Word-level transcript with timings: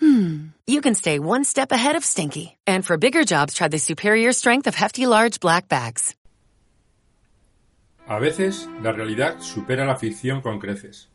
hmm, 0.00 0.48
you 0.66 0.80
can 0.80 0.94
stay 0.94 1.18
one 1.18 1.44
step 1.44 1.72
ahead 1.72 1.96
of 1.96 2.04
stinky. 2.04 2.56
And 2.66 2.84
for 2.84 2.96
bigger 2.96 3.24
jobs, 3.24 3.54
try 3.54 3.68
the 3.68 3.78
superior 3.78 4.32
strength 4.32 4.66
of 4.66 4.74
Hefty 4.74 5.06
Large 5.06 5.40
Black 5.40 5.68
Bags. 5.68 6.14
A 8.06 8.18
veces, 8.18 8.68
la 8.82 8.92
realidad 8.92 9.40
supera 9.40 9.86
la 9.86 9.96
ficción 9.96 10.42
con 10.42 10.58
creces. 10.58 11.08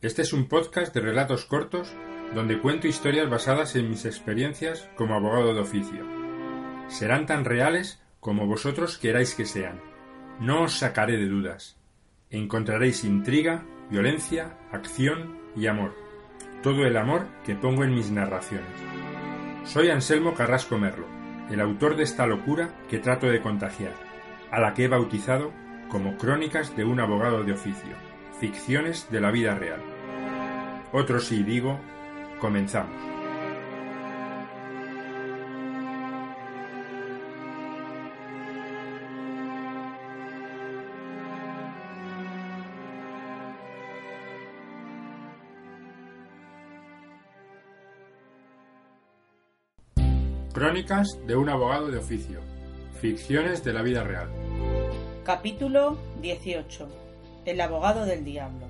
Este 0.00 0.22
es 0.22 0.32
un 0.32 0.48
podcast 0.48 0.94
de 0.94 1.00
relatos 1.00 1.44
cortos 1.44 1.92
donde 2.34 2.60
cuento 2.60 2.86
historias 2.86 3.28
basadas 3.28 3.74
en 3.74 3.90
mis 3.90 4.04
experiencias 4.04 4.88
como 4.96 5.14
abogado 5.14 5.52
de 5.54 5.60
oficio. 5.60 6.06
Serán 6.88 7.26
tan 7.26 7.44
reales 7.44 8.00
como 8.20 8.46
vosotros 8.46 8.96
queráis 8.98 9.34
que 9.34 9.44
sean. 9.44 9.80
No 10.40 10.62
os 10.62 10.78
sacaré 10.78 11.16
de 11.16 11.26
dudas. 11.26 11.76
Encontraréis 12.30 13.04
intriga, 13.04 13.66
violencia, 13.90 14.56
acción 14.72 15.36
y 15.56 15.66
amor. 15.66 15.94
Todo 16.62 16.84
el 16.84 16.98
amor 16.98 17.26
que 17.46 17.54
pongo 17.54 17.84
en 17.84 17.94
mis 17.94 18.10
narraciones. 18.10 18.68
Soy 19.64 19.88
Anselmo 19.88 20.34
Carrasco 20.34 20.76
Merlo, 20.76 21.06
el 21.50 21.58
autor 21.58 21.96
de 21.96 22.02
esta 22.02 22.26
locura 22.26 22.68
que 22.90 22.98
trato 22.98 23.28
de 23.28 23.40
contagiar, 23.40 23.94
a 24.50 24.60
la 24.60 24.74
que 24.74 24.84
he 24.84 24.88
bautizado 24.88 25.52
como 25.88 26.18
Crónicas 26.18 26.76
de 26.76 26.84
un 26.84 27.00
abogado 27.00 27.44
de 27.44 27.52
oficio, 27.52 27.96
ficciones 28.40 29.10
de 29.10 29.22
la 29.22 29.30
vida 29.30 29.54
real. 29.54 29.80
Otro 30.92 31.18
sí 31.18 31.42
digo, 31.42 31.80
comenzamos. 32.40 33.19
Crónicas 50.70 51.18
de 51.26 51.34
un 51.34 51.48
abogado 51.48 51.90
de 51.90 51.98
oficio. 51.98 52.38
Ficciones 53.00 53.64
de 53.64 53.72
la 53.72 53.82
vida 53.82 54.04
real. 54.04 54.28
Capítulo 55.24 55.98
18. 56.22 56.88
El 57.44 57.60
abogado 57.60 58.06
del 58.06 58.24
diablo. 58.24 58.68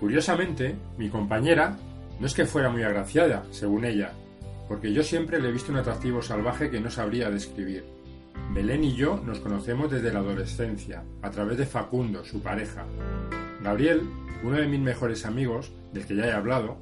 Curiosamente, 0.00 0.74
mi 0.98 1.08
compañera 1.08 1.76
no 2.18 2.26
es 2.26 2.34
que 2.34 2.46
fuera 2.46 2.68
muy 2.68 2.82
agraciada, 2.82 3.44
según 3.52 3.84
ella, 3.84 4.10
porque 4.66 4.92
yo 4.92 5.04
siempre 5.04 5.40
le 5.40 5.50
he 5.50 5.52
visto 5.52 5.70
un 5.70 5.78
atractivo 5.78 6.20
salvaje 6.20 6.68
que 6.68 6.80
no 6.80 6.90
sabría 6.90 7.30
describir. 7.30 7.84
Belén 8.52 8.82
y 8.82 8.96
yo 8.96 9.20
nos 9.24 9.38
conocemos 9.38 9.88
desde 9.88 10.12
la 10.12 10.18
adolescencia, 10.18 11.04
a 11.22 11.30
través 11.30 11.58
de 11.58 11.66
Facundo, 11.66 12.24
su 12.24 12.42
pareja. 12.42 12.86
Gabriel, 13.62 14.02
uno 14.42 14.56
de 14.56 14.66
mis 14.66 14.80
mejores 14.80 15.24
amigos, 15.24 15.70
del 15.92 16.06
que 16.06 16.16
ya 16.16 16.26
he 16.26 16.32
hablado, 16.32 16.78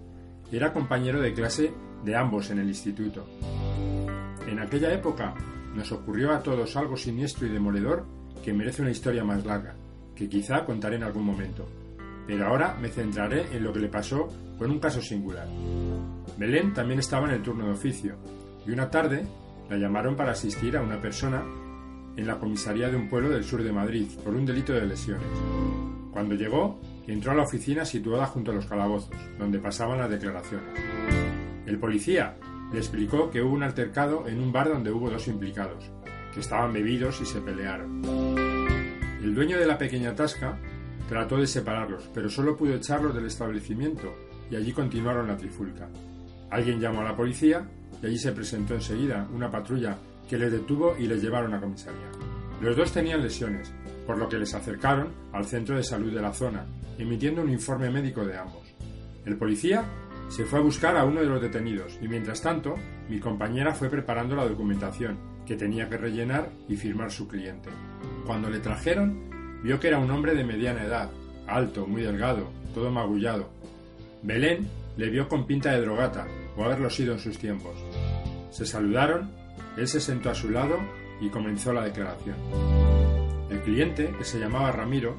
era 0.51 0.73
compañero 0.73 1.21
de 1.21 1.35
clase 1.35 1.75
de 2.03 2.17
ambos 2.17 2.49
en 2.49 2.61
el 2.61 2.69
instituto. 2.69 3.27
En 4.49 4.59
aquella 4.61 4.93
época 4.95 5.35
nos 5.75 5.93
ocurrió 5.93 6.33
a 6.33 6.43
todos 6.43 6.75
algo 6.77 6.97
siniestro 6.97 7.47
y 7.47 7.51
demoledor 7.51 8.07
que 8.43 8.55
merece 8.55 8.81
una 8.81 8.91
historia 8.91 9.23
más 9.23 9.45
larga, 9.45 9.75
que 10.17 10.27
quizá 10.27 10.65
contaré 10.65 10.97
en 10.97 11.03
algún 11.03 11.27
momento. 11.27 11.69
Pero 12.27 12.47
ahora 12.47 12.75
me 12.81 12.89
centraré 12.89 13.55
en 13.55 13.63
lo 13.63 13.75
que 13.75 13.81
le 13.81 13.89
pasó 13.89 14.27
con 14.59 14.71
un 14.71 14.79
caso 14.79 15.03
singular. 15.03 15.47
Belén 16.39 16.73
también 16.73 17.01
estaba 17.01 17.29
en 17.29 17.35
el 17.35 17.43
turno 17.43 17.67
de 17.67 17.73
oficio, 17.73 18.17
y 18.67 18.71
una 18.71 18.89
tarde 18.89 19.27
la 19.69 19.77
llamaron 19.77 20.17
para 20.17 20.33
asistir 20.33 20.79
a 20.79 20.83
una 20.83 20.99
persona 20.99 21.43
en 22.17 22.27
la 22.27 22.39
comisaría 22.39 22.89
de 22.89 22.97
un 22.97 23.11
pueblo 23.11 23.29
del 23.29 23.45
sur 23.45 23.63
de 23.63 23.73
Madrid 23.73 24.09
por 24.25 24.35
un 24.35 24.47
delito 24.47 24.73
de 24.73 24.87
lesiones. 24.87 25.29
Cuando 26.11 26.35
llegó, 26.35 26.81
entró 27.07 27.33
a 27.33 27.35
la 27.35 27.43
oficina 27.43 27.85
situada 27.85 28.25
junto 28.25 28.51
a 28.51 28.55
los 28.55 28.67
calabozos, 28.67 29.15
donde 29.39 29.59
pasaban 29.59 29.99
las 29.99 30.11
declaraciones. 30.11 30.69
El 31.67 31.79
policía 31.79 32.35
le 32.73 32.79
explicó 32.79 33.31
que 33.31 33.43
hubo 33.43 33.55
un 33.55 33.63
altercado 33.63 34.27
en 34.29 34.41
un 34.41 34.53
bar 34.53 34.69
donde 34.69 34.91
hubo 34.91 35.11
dos 35.11 35.29
implicados, 35.29 35.91
que 36.33 36.41
estaban 36.41 36.73
bebidos 36.73 37.21
y 37.21 37.27
se 37.27 37.41
pelearon. 37.41 38.03
El 39.23 39.35
dueño 39.35 39.59
de 39.59 39.67
la 39.67 39.79
pequeña 39.79 40.15
tasca 40.15 40.59
trató 41.09 41.39
de 41.39 41.47
separarlos, 41.47 42.11
pero 42.13 42.29
solo 42.29 42.57
pudo 42.57 42.75
echarlos 42.75 43.15
del 43.15 43.27
establecimiento 43.27 44.15
y 44.51 44.57
allí 44.57 44.73
continuaron 44.73 45.29
la 45.29 45.37
trifulca. 45.37 45.89
Alguien 46.51 46.81
llamó 46.81 47.01
a 47.01 47.05
la 47.05 47.17
policía 47.17 47.69
y 48.03 48.07
allí 48.07 48.19
se 48.19 48.33
presentó 48.33 48.75
enseguida 48.75 49.29
una 49.33 49.51
patrulla 49.51 49.99
que 50.29 50.39
les 50.39 50.53
detuvo 50.53 50.95
y 50.99 51.07
les 51.07 51.23
llevaron 51.23 51.55
a 51.55 51.61
comisaría. 51.61 52.11
Los 52.61 52.77
dos 52.77 52.93
tenían 52.93 53.23
lesiones, 53.23 53.73
por 54.07 54.19
lo 54.19 54.29
que 54.29 54.39
les 54.39 54.55
acercaron 54.55 55.13
al 55.33 55.45
centro 55.45 55.77
de 55.77 55.83
salud 55.83 56.13
de 56.13 56.21
la 56.21 56.33
zona, 56.33 56.67
emitiendo 56.99 57.43
un 57.43 57.51
informe 57.51 57.91
médico 57.91 58.25
de 58.25 58.37
ambos. 58.37 58.75
El 59.25 59.37
policía 59.37 59.85
se 60.29 60.45
fue 60.45 60.59
a 60.59 60.63
buscar 60.63 60.97
a 60.97 61.05
uno 61.05 61.21
de 61.21 61.27
los 61.27 61.41
detenidos 61.41 61.99
y 62.03 62.09
mientras 62.09 62.43
tanto 62.43 62.77
mi 63.09 63.19
compañera 63.19 63.75
fue 63.75 63.89
preparando 63.89 64.37
la 64.37 64.47
documentación 64.47 65.19
que 65.47 65.57
tenía 65.57 65.89
que 65.89 65.97
rellenar 65.97 66.51
y 66.69 66.77
firmar 66.77 67.11
su 67.11 67.27
cliente. 67.27 67.71
Cuando 68.27 68.51
le 68.51 68.61
trajeron, 68.61 69.61
vio 69.63 69.81
que 69.81 69.89
era 69.89 69.99
un 69.99 70.11
hombre 70.11 70.35
de 70.35 70.45
mediana 70.45 70.85
edad, 70.85 71.11
alto, 71.47 71.87
muy 71.87 72.03
delgado, 72.03 72.51
todo 72.75 72.91
magullado. 72.91 73.49
Belén 74.23 74.69
le 74.99 75.09
vio 75.09 75.29
con 75.29 75.47
pinta 75.47 75.73
de 75.73 75.81
drogata, 75.81 76.27
o 76.57 76.65
haberlo 76.65 76.91
sido 76.91 77.15
en 77.15 77.21
sus 77.21 77.39
tiempos. 77.39 77.77
Se 78.51 78.67
saludaron, 78.67 79.31
él 79.77 79.89
se 79.89 80.01
sentó 80.01 80.31
a 80.31 80.35
su 80.35 80.51
lado 80.51 80.77
y 81.21 81.31
comenzó 81.31 81.73
la 81.73 81.85
declaración. 81.85 82.37
El 83.49 83.61
cliente, 83.63 84.13
que 84.19 84.25
se 84.25 84.39
llamaba 84.39 84.73
Ramiro, 84.73 85.17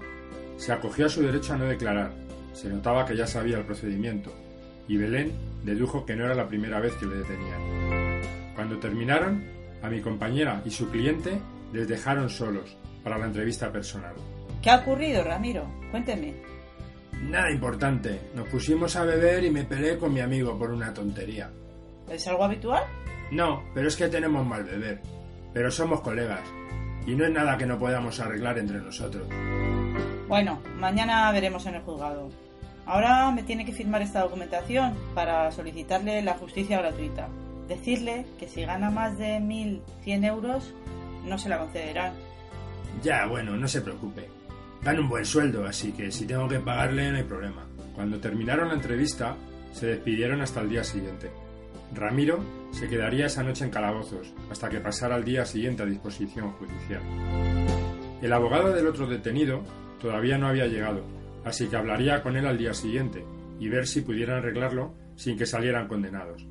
se 0.57 0.71
acogió 0.71 1.07
a 1.07 1.09
su 1.09 1.21
derecho 1.21 1.53
a 1.53 1.57
no 1.57 1.65
declarar. 1.65 2.13
Se 2.53 2.69
notaba 2.69 3.05
que 3.05 3.15
ya 3.15 3.25
sabía 3.25 3.57
el 3.57 3.65
procedimiento, 3.65 4.33
y 4.89 4.97
Belén 4.97 5.31
dedujo 5.63 6.05
que 6.05 6.15
no 6.15 6.25
era 6.25 6.35
la 6.35 6.49
primera 6.49 6.81
vez 6.81 6.93
que 6.95 7.05
le 7.05 7.17
detenían. 7.17 8.21
Cuando 8.55 8.79
terminaron, 8.79 9.41
a 9.81 9.89
mi 9.89 10.01
compañera 10.01 10.61
y 10.65 10.71
su 10.71 10.89
cliente 10.89 11.39
les 11.71 11.87
dejaron 11.87 12.29
solos 12.29 12.75
para 13.03 13.17
la 13.17 13.27
entrevista 13.27 13.71
personal. 13.71 14.15
¿Qué 14.61 14.69
ha 14.69 14.77
ocurrido, 14.77 15.23
Ramiro? 15.23 15.65
Cuénteme. 15.91 16.33
Nada 17.21 17.51
importante. 17.51 18.19
Nos 18.35 18.47
pusimos 18.49 18.95
a 18.95 19.03
beber 19.03 19.43
y 19.45 19.51
me 19.51 19.63
peleé 19.63 19.97
con 19.97 20.13
mi 20.13 20.19
amigo 20.19 20.57
por 20.57 20.71
una 20.71 20.93
tontería. 20.93 21.49
¿Es 22.09 22.27
algo 22.27 22.43
habitual? 22.43 22.83
No, 23.31 23.63
pero 23.73 23.87
es 23.87 23.95
que 23.95 24.07
tenemos 24.07 24.45
mal 24.45 24.63
beber. 24.63 25.01
Pero 25.53 25.69
somos 25.71 26.01
colegas. 26.01 26.41
Y 27.05 27.15
no 27.15 27.25
es 27.25 27.31
nada 27.31 27.57
que 27.57 27.65
no 27.65 27.77
podamos 27.77 28.19
arreglar 28.19 28.57
entre 28.57 28.79
nosotros. 28.79 29.27
Bueno, 30.27 30.59
mañana 30.75 31.31
veremos 31.31 31.65
en 31.67 31.75
el 31.75 31.81
juzgado. 31.81 32.29
Ahora 32.89 33.29
me 33.29 33.43
tiene 33.43 33.65
que 33.65 33.71
firmar 33.71 34.01
esta 34.01 34.21
documentación 34.21 34.95
para 35.13 35.51
solicitarle 35.51 36.23
la 36.23 36.33
justicia 36.33 36.79
gratuita. 36.79 37.29
Decirle 37.67 38.25
que 38.39 38.47
si 38.47 38.63
gana 38.63 38.89
más 38.89 39.15
de 39.19 39.37
1.100 39.37 40.25
euros 40.25 40.73
no 41.23 41.37
se 41.37 41.49
la 41.49 41.59
concederán. 41.59 42.13
Ya, 43.03 43.27
bueno, 43.27 43.55
no 43.55 43.67
se 43.67 43.81
preocupe. 43.81 44.27
Dan 44.81 45.01
un 45.01 45.07
buen 45.07 45.23
sueldo, 45.23 45.67
así 45.67 45.91
que 45.91 46.11
si 46.11 46.25
tengo 46.25 46.47
que 46.47 46.59
pagarle 46.61 47.11
no 47.11 47.17
hay 47.17 47.23
problema. 47.25 47.63
Cuando 47.93 48.19
terminaron 48.19 48.69
la 48.69 48.73
entrevista, 48.73 49.35
se 49.71 49.85
despidieron 49.85 50.41
hasta 50.41 50.61
el 50.61 50.69
día 50.69 50.83
siguiente. 50.83 51.29
Ramiro 51.93 52.39
se 52.71 52.89
quedaría 52.89 53.27
esa 53.27 53.43
noche 53.43 53.65
en 53.65 53.69
calabozos 53.69 54.33
hasta 54.49 54.67
que 54.67 54.79
pasara 54.79 55.15
el 55.15 55.25
día 55.25 55.45
siguiente 55.45 55.83
a 55.83 55.85
disposición 55.85 56.53
judicial. 56.53 57.03
El 58.19 58.33
abogado 58.33 58.73
del 58.73 58.87
otro 58.87 59.05
detenido 59.05 59.61
todavía 60.01 60.39
no 60.39 60.47
había 60.47 60.65
llegado, 60.65 61.03
así 61.45 61.67
que 61.67 61.77
hablaría 61.77 62.21
con 62.21 62.35
él 62.37 62.45
al 62.45 62.57
día 62.57 62.73
siguiente 62.73 63.25
y 63.59 63.69
ver 63.69 63.87
si 63.87 64.01
pudieran 64.01 64.37
arreglarlo 64.37 64.93
sin 65.15 65.37
que 65.37 65.45
salieran 65.45 65.87
condenados. 65.87 66.47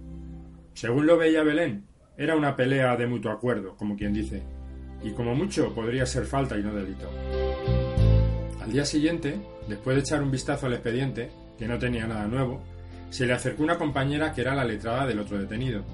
Según 0.74 1.06
lo 1.06 1.16
veía 1.16 1.42
Belén, 1.42 1.86
era 2.16 2.36
una 2.36 2.56
pelea 2.56 2.96
de 2.96 3.06
mutuo 3.06 3.32
acuerdo, 3.32 3.76
como 3.76 3.96
quien 3.96 4.12
dice, 4.12 4.42
y 5.02 5.12
como 5.12 5.34
mucho 5.34 5.74
podría 5.74 6.06
ser 6.06 6.26
falta 6.26 6.58
y 6.58 6.62
no 6.62 6.74
delito. 6.74 7.08
Al 8.60 8.72
día 8.72 8.84
siguiente, 8.84 9.40
después 9.68 9.96
de 9.96 10.02
echar 10.02 10.22
un 10.22 10.30
vistazo 10.30 10.66
al 10.66 10.74
expediente, 10.74 11.30
que 11.58 11.66
no 11.66 11.78
tenía 11.78 12.06
nada 12.06 12.26
nuevo, 12.26 12.62
se 13.10 13.26
le 13.26 13.32
acercó 13.32 13.62
una 13.62 13.78
compañera 13.78 14.32
que 14.32 14.42
era 14.42 14.54
la 14.54 14.64
letrada 14.64 15.06
del 15.06 15.20
otro 15.20 15.38
detenido. 15.38 15.84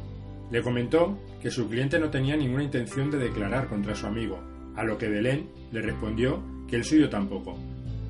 Le 0.50 0.62
comentó 0.62 1.19
que 1.41 1.50
su 1.50 1.69
cliente 1.69 1.99
no 1.99 2.11
tenía 2.11 2.37
ninguna 2.37 2.64
intención 2.64 3.11
de 3.11 3.19
declarar 3.19 3.69
contra 3.69 3.94
su 3.94 4.06
amigo, 4.06 4.41
a 4.76 4.85
lo 4.85 4.99
que 4.99 5.08
Belén 5.08 5.49
le 5.73 5.81
respondió 5.81 6.43
que 6.69 6.76
el 6.76 6.85
suyo 6.85 7.08
tampoco, 7.08 7.56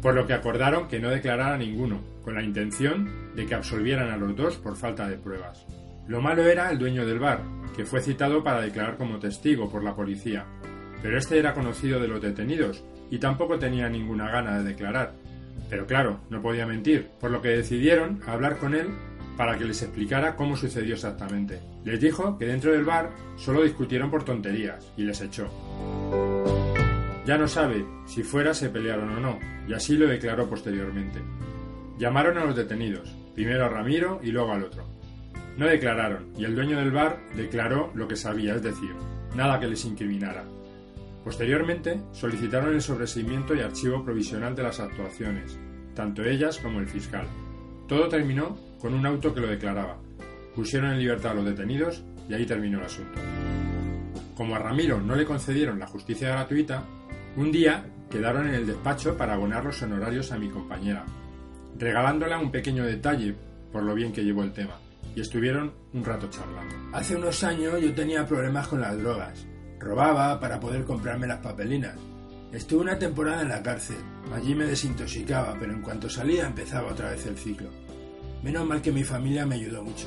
por 0.05 0.15
lo 0.15 0.27
que 0.27 0.35
acordaron 0.35 0.87
que 0.87 1.01
no 1.01 1.09
declarara 1.09 1.57
ninguno, 1.57 2.03
con 2.23 2.35
la 2.35 2.43
intención 2.43 3.33
de 3.35 3.47
que 3.47 3.55
absolvieran 3.55 4.11
a 4.11 4.19
los 4.19 4.37
dos 4.37 4.57
por 4.59 4.77
falta 4.77 5.09
de 5.09 5.17
pruebas. 5.17 5.65
Lo 6.07 6.21
malo 6.21 6.47
era 6.47 6.71
el 6.71 6.79
dueño 6.79 7.07
del 7.07 7.19
bar, 7.19 7.41
que 7.75 7.87
fue 7.87 8.03
citado 8.03 8.45
para 8.45 8.61
declarar 8.61 8.99
como 8.99 9.19
testigo 9.19 9.71
por 9.71 9.83
la 9.83 9.97
policía, 9.97 10.45
pero 11.01 11.17
este 11.17 11.39
era 11.39 11.55
conocido 11.55 12.01
de 12.01 12.09
los 12.09 12.21
detenidos 12.21 12.85
y 13.11 13.17
tampoco 13.17 13.59
tenía 13.59 13.89
ninguna 13.89 14.31
gana 14.31 14.59
de 14.59 14.65
declarar. 14.65 15.15
Pero 15.71 15.87
claro, 15.87 16.21
no 16.29 16.43
podía 16.43 16.67
mentir, 16.67 17.09
por 17.19 17.31
lo 17.31 17.41
que 17.41 17.49
decidieron 17.49 18.21
hablar 18.27 18.59
con 18.59 18.75
él 18.75 18.89
para 19.39 19.57
que 19.57 19.65
les 19.65 19.81
explicara 19.81 20.37
cómo 20.37 20.55
sucedió 20.55 20.97
exactamente. 20.97 21.61
Les 21.83 21.99
dijo 21.99 22.37
que 22.37 22.45
dentro 22.45 22.73
del 22.73 22.85
bar 22.85 23.09
solo 23.37 23.63
discutieron 23.63 24.11
por 24.11 24.23
tonterías 24.23 24.87
y 24.99 25.05
les 25.05 25.23
echó. 25.23 25.49
Ya 27.27 27.39
no 27.39 27.49
sabe 27.49 27.87
si 28.07 28.23
fuera 28.23 28.53
se 28.53 28.69
pelearon 28.69 29.11
o 29.11 29.21
no, 29.21 29.39
y 29.67 29.73
así 29.73 29.97
lo 29.97 30.07
declaró 30.07 30.49
posteriormente. 30.49 31.21
Llamaron 31.99 32.37
a 32.39 32.45
los 32.45 32.57
detenidos, 32.57 33.15
primero 33.35 33.65
a 33.65 33.69
Ramiro 33.69 34.21
y 34.23 34.31
luego 34.31 34.53
al 34.53 34.65
otro. 34.65 34.85
No 35.57 35.67
declararon, 35.67 36.33
y 36.37 36.45
el 36.45 36.55
dueño 36.55 36.79
del 36.79 36.91
bar 36.91 37.21
declaró 37.37 37.93
lo 37.95 38.09
que 38.09 38.17
sabía, 38.17 38.55
es 38.55 38.63
decir, 38.63 38.91
nada 39.35 39.59
que 39.59 39.69
les 39.69 39.85
incriminara. 39.85 40.45
Posteriormente, 41.25 42.01
solicitaron 42.13 42.75
el 42.75 42.83
sobreseimiento 42.83 43.55
y 43.55 43.61
archivo 43.61 44.05
provisional 44.05 44.55
de 44.55 44.65
las 44.65 44.81
actuaciones, 44.81 45.59
tanto 45.95 46.23
ellas 46.25 46.59
como 46.59 46.81
el 46.81 46.89
fiscal. 46.89 47.27
Todo 47.89 48.09
terminó 48.09 48.59
con 48.81 48.93
un 48.93 49.07
auto 49.07 49.33
que 49.33 49.41
lo 49.41 49.47
declaraba. 49.47 49.97
Pusieron 50.55 50.93
en 50.93 50.99
libertad 50.99 51.33
a 51.33 51.35
los 51.37 51.47
detenidos 51.47 52.05
y 52.29 52.35
ahí 52.35 52.45
terminó 52.45 52.79
el 52.81 52.85
asunto. 52.85 53.19
Como 54.37 54.57
a 54.57 54.59
Ramiro 54.59 55.01
no 55.01 55.15
le 55.15 55.25
concedieron 55.25 55.79
la 55.79 55.87
justicia 55.87 56.31
gratuita, 56.31 56.85
un 57.37 57.51
día 57.51 57.85
quedaron 58.11 58.49
en 58.49 58.55
el 58.55 58.67
despacho 58.67 59.17
para 59.17 59.35
abonar 59.35 59.65
los 59.65 59.83
honorarios 59.83 60.31
a 60.33 60.39
mi 60.39 60.49
compañera, 60.49 61.05
regalándola 61.79 62.39
un 62.39 62.51
pequeño 62.51 62.85
detalle 62.85 63.35
por 63.73 63.83
lo 63.83 63.95
bien 63.95 64.13
que 64.13 64.25
llevó 64.25 64.45
el 64.45 64.53
tema, 64.53 64.79
y 65.17 65.21
estuvieron 65.21 65.73
un 65.93 66.05
rato 66.05 66.29
charlando. 66.31 66.77
Hace 66.93 67.17
unos 67.17 67.43
años 67.43 67.81
yo 67.81 67.93
tenía 67.95 68.27
problemas 68.27 68.69
con 68.69 68.81
las 68.81 68.97
drogas. 68.97 69.47
Robaba 69.81 70.39
para 70.39 70.61
poder 70.61 70.85
comprarme 70.85 71.27
las 71.27 71.41
papelinas. 71.41 71.97
Estuve 72.53 72.83
una 72.83 72.99
temporada 72.99 73.43
en 73.43 73.49
la 73.49 73.63
cárcel. 73.63 73.97
Allí 74.33 74.55
me 74.55 74.67
desintoxicaba, 74.67 75.57
pero 75.59 75.73
en 75.73 75.83
cuanto 75.83 76.09
salía 76.09 76.47
empezaba 76.47 76.93
otra 76.93 77.11
vez 77.11 77.27
el 77.27 77.37
ciclo. 77.37 77.69
Menos 78.45 78.65
mal 78.67 78.81
que 78.81 78.93
mi 78.93 79.03
familia 79.03 79.45
me 79.45 79.57
ayudó 79.57 79.83
mucho. 79.83 80.07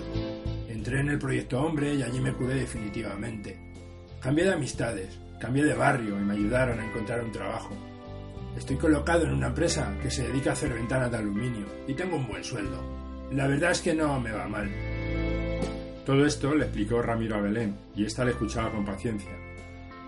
Entré 0.70 1.02
en 1.02 1.10
el 1.10 1.20
proyecto 1.20 1.60
Hombre 1.60 1.94
y 1.96 2.04
allí 2.04 2.22
me 2.22 2.34
curé 2.34 2.56
definitivamente. 2.56 3.60
Cambié 4.22 4.46
de 4.46 4.54
amistades, 4.54 5.20
cambié 5.40 5.64
de 5.64 5.74
barrio 5.74 6.20
y 6.20 6.24
me 6.24 6.34
ayudaron 6.34 6.80
a 6.80 6.86
encontrar 6.86 7.24
un 7.24 7.32
trabajo. 7.32 7.76
Estoy 8.58 8.78
colocado 8.78 9.26
en 9.26 9.34
una 9.34 9.48
empresa 9.48 9.94
que 10.02 10.10
se 10.10 10.28
dedica 10.28 10.50
a 10.50 10.54
hacer 10.54 10.74
ventanas 10.74 11.12
de 11.12 11.18
aluminio 11.18 11.66
y 11.88 11.94
tengo 11.94 12.16
un 12.16 12.28
buen 12.28 12.44
sueldo. 12.44 12.82
La 13.32 13.48
verdad 13.48 13.72
es 13.72 13.82
que 13.82 13.94
no 13.94 14.20
me 14.20 14.32
va 14.32 14.48
mal. 14.48 14.70
Todo 16.06 16.26
esto 16.26 16.56
le 16.56 16.66
explicó 16.66 17.02
Ramiro 17.02 17.36
a 17.36 17.42
Belén 17.42 17.78
y 17.96 18.06
ésta 18.06 18.26
le 18.26 18.32
escuchaba 18.32 18.72
con 18.72 18.86
paciencia. 18.86 19.32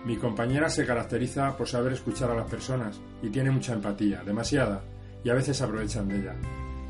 Mi 0.04 0.16
compañera 0.16 0.70
se 0.70 0.86
caracteriza 0.86 1.56
por 1.56 1.68
saber 1.68 1.92
escuchar 1.92 2.30
a 2.30 2.34
las 2.34 2.50
personas 2.50 2.98
y 3.22 3.28
tiene 3.28 3.50
mucha 3.50 3.74
empatía, 3.74 4.22
demasiada, 4.24 4.82
y 5.22 5.28
a 5.28 5.34
veces 5.34 5.60
aprovechan 5.60 6.08
de 6.08 6.16
ella. 6.16 6.34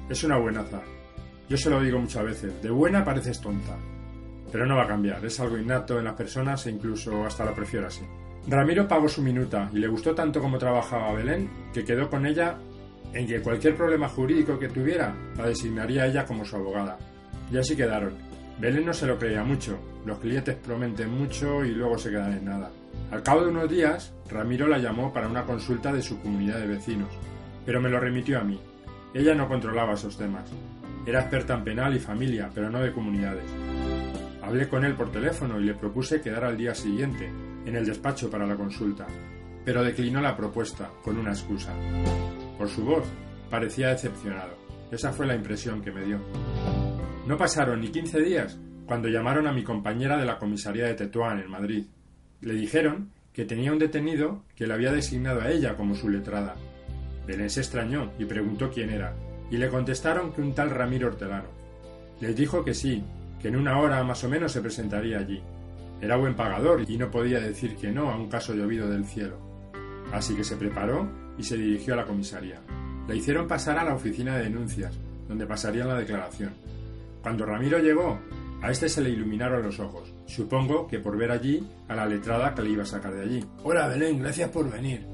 Es 0.08 0.22
una 0.22 0.38
buenaza. 0.38 0.80
Yo 1.48 1.56
se 1.56 1.68
lo 1.68 1.80
digo 1.80 1.98
muchas 1.98 2.24
veces, 2.24 2.62
de 2.62 2.70
buena 2.70 3.04
pareces 3.04 3.40
tonta. 3.40 3.76
Pero 4.52 4.64
no 4.64 4.76
va 4.76 4.84
a 4.84 4.88
cambiar, 4.88 5.24
es 5.24 5.40
algo 5.40 5.58
innato 5.58 5.98
en 5.98 6.04
las 6.04 6.14
personas 6.14 6.64
e 6.66 6.70
incluso 6.70 7.26
hasta 7.26 7.44
la 7.44 7.54
prefiero 7.54 7.88
así. 7.88 8.04
Ramiro 8.48 8.88
pagó 8.88 9.08
su 9.08 9.22
minuta 9.22 9.70
y 9.72 9.78
le 9.78 9.88
gustó 9.88 10.14
tanto 10.14 10.40
como 10.40 10.58
trabajaba 10.58 11.12
Belén 11.12 11.50
que 11.72 11.84
quedó 11.84 12.08
con 12.08 12.26
ella 12.26 12.56
en 13.12 13.26
que 13.26 13.40
cualquier 13.40 13.76
problema 13.76 14.08
jurídico 14.08 14.58
que 14.58 14.68
tuviera 14.68 15.14
la 15.36 15.46
designaría 15.46 16.06
ella 16.06 16.24
como 16.24 16.44
su 16.44 16.56
abogada. 16.56 16.98
Y 17.50 17.58
así 17.58 17.76
quedaron. 17.76 18.14
Belén 18.58 18.86
no 18.86 18.92
se 18.92 19.06
lo 19.06 19.18
creía 19.18 19.42
mucho, 19.42 19.78
los 20.04 20.18
clientes 20.18 20.56
prometen 20.56 21.10
mucho 21.10 21.64
y 21.64 21.70
luego 21.70 21.98
se 21.98 22.10
quedan 22.10 22.32
en 22.32 22.44
nada. 22.44 22.70
Al 23.10 23.22
cabo 23.22 23.42
de 23.42 23.50
unos 23.50 23.70
días, 23.70 24.12
Ramiro 24.30 24.68
la 24.68 24.78
llamó 24.78 25.12
para 25.12 25.28
una 25.28 25.44
consulta 25.44 25.92
de 25.92 26.02
su 26.02 26.20
comunidad 26.20 26.58
de 26.58 26.66
vecinos, 26.66 27.08
pero 27.64 27.80
me 27.80 27.88
lo 27.88 27.98
remitió 27.98 28.38
a 28.38 28.44
mí. 28.44 28.60
Ella 29.14 29.34
no 29.34 29.48
controlaba 29.48 29.94
esos 29.94 30.16
temas. 30.16 30.44
Era 31.06 31.20
experta 31.20 31.54
en 31.54 31.64
penal 31.64 31.96
y 31.96 31.98
familia, 31.98 32.50
pero 32.54 32.70
no 32.70 32.80
de 32.80 32.92
comunidades. 32.92 33.44
Hablé 34.42 34.68
con 34.68 34.84
él 34.84 34.94
por 34.94 35.10
teléfono 35.10 35.58
y 35.58 35.64
le 35.64 35.74
propuse 35.74 36.20
quedar 36.20 36.44
al 36.44 36.56
día 36.56 36.74
siguiente, 36.74 37.30
en 37.70 37.76
el 37.76 37.86
despacho 37.86 38.28
para 38.28 38.46
la 38.46 38.56
consulta, 38.56 39.06
pero 39.64 39.82
declinó 39.82 40.20
la 40.20 40.36
propuesta 40.36 40.90
con 41.02 41.16
una 41.16 41.30
excusa. 41.30 41.72
Por 42.58 42.68
su 42.68 42.84
voz, 42.84 43.04
parecía 43.48 43.88
decepcionado. 43.88 44.58
Esa 44.90 45.12
fue 45.12 45.26
la 45.26 45.36
impresión 45.36 45.80
que 45.80 45.92
me 45.92 46.04
dio. 46.04 46.18
No 47.26 47.36
pasaron 47.36 47.80
ni 47.80 47.88
15 47.88 48.20
días 48.20 48.58
cuando 48.86 49.08
llamaron 49.08 49.46
a 49.46 49.52
mi 49.52 49.62
compañera 49.62 50.18
de 50.18 50.26
la 50.26 50.38
comisaría 50.38 50.86
de 50.86 50.94
Tetuán, 50.94 51.38
en 51.38 51.48
Madrid. 51.48 51.86
Le 52.40 52.54
dijeron 52.54 53.12
que 53.32 53.44
tenía 53.44 53.72
un 53.72 53.78
detenido 53.78 54.42
que 54.56 54.66
le 54.66 54.74
había 54.74 54.92
designado 54.92 55.40
a 55.40 55.50
ella 55.50 55.76
como 55.76 55.94
su 55.94 56.08
letrada. 56.08 56.56
Belén 57.24 57.50
se 57.50 57.60
extrañó 57.60 58.10
y 58.18 58.24
preguntó 58.24 58.70
quién 58.70 58.90
era, 58.90 59.14
y 59.48 59.58
le 59.58 59.68
contestaron 59.68 60.32
que 60.32 60.40
un 60.40 60.54
tal 60.54 60.70
Ramiro 60.70 61.06
Hortelano. 61.06 61.50
Les 62.20 62.34
dijo 62.34 62.64
que 62.64 62.74
sí, 62.74 63.04
que 63.40 63.46
en 63.48 63.56
una 63.56 63.78
hora 63.78 64.02
más 64.02 64.24
o 64.24 64.28
menos 64.28 64.50
se 64.50 64.60
presentaría 64.60 65.18
allí. 65.18 65.40
Era 66.00 66.16
buen 66.16 66.34
pagador 66.34 66.82
y 66.88 66.96
no 66.96 67.10
podía 67.10 67.40
decir 67.40 67.76
que 67.76 67.92
no 67.92 68.10
a 68.10 68.16
un 68.16 68.28
caso 68.28 68.54
llovido 68.54 68.88
del 68.88 69.04
cielo. 69.04 69.38
Así 70.12 70.34
que 70.34 70.44
se 70.44 70.56
preparó 70.56 71.06
y 71.36 71.42
se 71.42 71.56
dirigió 71.56 71.94
a 71.94 71.98
la 71.98 72.06
comisaría. 72.06 72.60
Le 73.06 73.16
hicieron 73.16 73.46
pasar 73.46 73.78
a 73.78 73.84
la 73.84 73.94
oficina 73.94 74.36
de 74.36 74.44
denuncias, 74.44 74.98
donde 75.28 75.46
pasarían 75.46 75.88
la 75.88 75.98
declaración. 75.98 76.52
Cuando 77.22 77.44
Ramiro 77.44 77.78
llegó, 77.78 78.18
a 78.62 78.70
este 78.70 78.88
se 78.88 79.02
le 79.02 79.10
iluminaron 79.10 79.62
los 79.62 79.78
ojos, 79.78 80.12
supongo 80.26 80.86
que 80.86 80.98
por 80.98 81.16
ver 81.16 81.30
allí 81.30 81.66
a 81.88 81.94
la 81.94 82.06
letrada 82.06 82.54
que 82.54 82.62
le 82.62 82.70
iba 82.70 82.82
a 82.82 82.86
sacar 82.86 83.14
de 83.14 83.22
allí. 83.22 83.44
Hola 83.62 83.88
Belén, 83.88 84.20
gracias 84.20 84.50
por 84.50 84.70
venir. 84.70 85.06